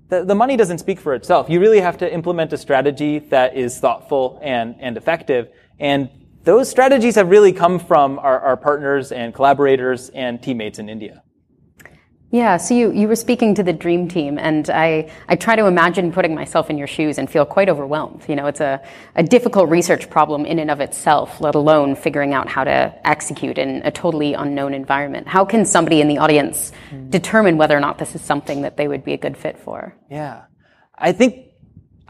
the, 0.09 0.25
the 0.25 0.35
money 0.35 0.57
doesn't 0.57 0.79
speak 0.79 1.01
for 1.01 1.15
itself. 1.15 1.49
You 1.49 1.61
really 1.61 1.81
have 1.81 1.99
to 1.99 2.13
implement 2.13 2.53
a 2.53 2.59
strategy 2.59 3.19
that 3.31 3.57
is 3.57 3.79
thoughtful 3.79 4.39
and, 4.43 4.77
and 4.81 4.97
effective. 4.97 5.49
And 5.79 6.11
those 6.49 6.71
strategies 6.71 7.17
have 7.17 7.29
really 7.29 7.53
come 7.53 7.79
from 7.79 8.19
our, 8.19 8.41
our 8.41 8.57
partners 8.57 9.13
and 9.13 9.35
collaborators 9.35 10.09
and 10.09 10.43
teammates 10.43 10.79
in 10.79 10.89
India. 10.89 11.23
Yeah, 12.31 12.57
so 12.57 12.73
you, 12.73 12.91
you 12.91 13.07
were 13.07 13.17
speaking 13.17 13.55
to 13.57 13.63
the 13.63 13.75
dream 13.75 14.09
team, 14.09 14.39
and 14.39 14.71
I, 14.71 15.11
I 15.29 15.37
try 15.37 15.57
to 15.57 15.67
imagine 15.67 16.11
putting 16.11 16.35
myself 16.35 16.71
in 16.71 16.79
your 16.79 16.87
shoes 16.87 17.19
and 17.19 17.29
feel 17.29 17.45
quite 17.45 17.69
overwhelmed. 17.69 18.25
You 18.27 18.37
know, 18.37 18.47
it's 18.47 18.61
a, 18.61 18.83
a 19.15 19.23
difficult 19.23 19.69
research 19.69 20.09
problem 20.09 20.47
in 20.47 20.59
and 20.59 20.71
of 20.71 20.81
itself, 20.81 21.39
let 21.39 21.55
alone 21.55 21.95
figuring 21.95 22.33
out 22.33 22.49
how 22.49 22.65
to 22.65 22.95
execute 23.05 23.59
in 23.59 23.83
a 23.85 23.91
totally 23.91 24.33
unknown 24.33 24.73
environment. 24.73 25.29
How 25.29 25.45
can 25.45 25.67
somebody 25.67 26.01
in 26.01 26.09
the 26.09 26.17
audience 26.17 26.73
mm. 26.91 27.11
determine 27.11 27.59
whether 27.59 27.77
or 27.77 27.81
not 27.81 27.99
this 27.99 28.15
is 28.15 28.23
something 28.23 28.63
that 28.63 28.79
they 28.79 28.89
would 28.89 29.05
be 29.05 29.13
a 29.13 29.19
good 29.19 29.37
fit 29.37 29.59
for? 29.59 29.95
Yeah. 30.11 30.45
I 30.97 31.13
think 31.13 31.48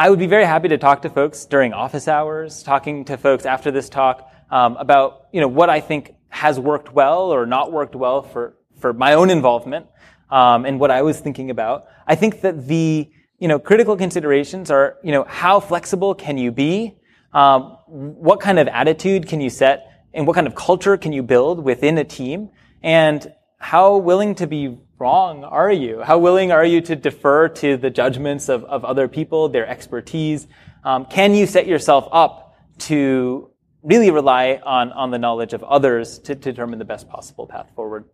I 0.00 0.11
would 0.11 0.20
be 0.20 0.28
very 0.28 0.44
happy 0.44 0.68
to 0.68 0.78
talk 0.78 1.02
to 1.02 1.11
folks 1.11 1.44
during 1.44 1.72
office 1.72 2.06
hours, 2.06 2.62
talking 2.62 3.04
to 3.06 3.16
folks 3.16 3.44
after 3.44 3.72
this 3.72 3.88
talk 3.88 4.30
um, 4.48 4.76
about 4.76 5.26
you 5.32 5.40
know 5.40 5.48
what 5.48 5.70
I 5.70 5.80
think 5.80 6.14
has 6.28 6.61
worked 6.61 6.92
well 6.94 7.34
or 7.34 7.46
not 7.46 7.72
worked 7.72 7.96
well 7.96 8.22
for 8.22 8.54
for 8.78 8.92
my 8.92 9.14
own 9.14 9.28
involvement 9.28 9.87
um, 10.30 10.66
and 10.66 10.78
what 10.78 10.92
I 10.92 11.02
was 11.02 11.18
thinking 11.18 11.50
about. 11.50 11.87
I 12.06 12.14
think 12.14 12.42
that 12.42 12.68
the 12.68 13.11
you 13.40 13.48
know 13.48 13.58
critical 13.58 13.96
considerations 13.96 14.70
are 14.70 14.98
you 15.02 15.11
know 15.11 15.24
how 15.24 15.58
flexible 15.58 16.14
can 16.14 16.38
you 16.38 16.52
be, 16.52 16.94
um, 17.32 17.76
what 17.88 18.38
kind 18.38 18.61
of 18.61 18.68
attitude 18.68 19.26
can 19.26 19.40
you 19.40 19.50
set, 19.50 20.04
and 20.14 20.28
what 20.28 20.34
kind 20.34 20.46
of 20.46 20.54
culture 20.54 20.96
can 20.96 21.12
you 21.12 21.24
build 21.24 21.64
within 21.64 21.98
a 21.98 22.04
team, 22.04 22.50
and 22.84 23.32
how 23.58 23.96
willing 23.96 24.37
to 24.37 24.46
be 24.46 24.78
wrong 24.98 25.44
are 25.44 25.70
you? 25.70 26.02
How 26.02 26.18
willing 26.18 26.52
are 26.52 26.64
you 26.64 26.80
to 26.82 26.96
defer 26.96 27.48
to 27.48 27.76
the 27.76 27.90
judgments 27.90 28.48
of, 28.48 28.64
of 28.64 28.84
other 28.84 29.08
people, 29.08 29.48
their 29.48 29.66
expertise? 29.66 30.46
Um, 30.84 31.04
can 31.06 31.34
you 31.34 31.46
set 31.46 31.66
yourself 31.66 32.08
up 32.12 32.56
to 32.78 33.50
really 33.82 34.11
rely 34.11 34.61
on, 34.64 34.92
on 34.92 35.11
the 35.11 35.18
knowledge 35.18 35.52
of 35.52 35.62
others 35.64 36.18
to, 36.20 36.34
to 36.34 36.52
determine 36.52 36.78
the 36.78 36.84
best 36.84 37.08
possible 37.08 37.46
path 37.46 37.70
forward? 37.74 38.04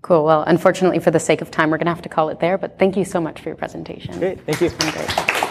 Cool. 0.00 0.24
Well, 0.24 0.42
unfortunately, 0.42 0.98
for 0.98 1.12
the 1.12 1.20
sake 1.20 1.40
of 1.40 1.50
time, 1.50 1.70
we're 1.70 1.78
going 1.78 1.86
to 1.86 1.94
have 1.94 2.02
to 2.02 2.08
call 2.08 2.28
it 2.28 2.40
there, 2.40 2.58
but 2.58 2.78
thank 2.78 2.96
you 2.96 3.04
so 3.04 3.20
much 3.20 3.40
for 3.40 3.48
your 3.48 3.56
presentation. 3.56 4.18
Great. 4.18 4.40
Thank 4.40 4.60
you. 4.60 5.41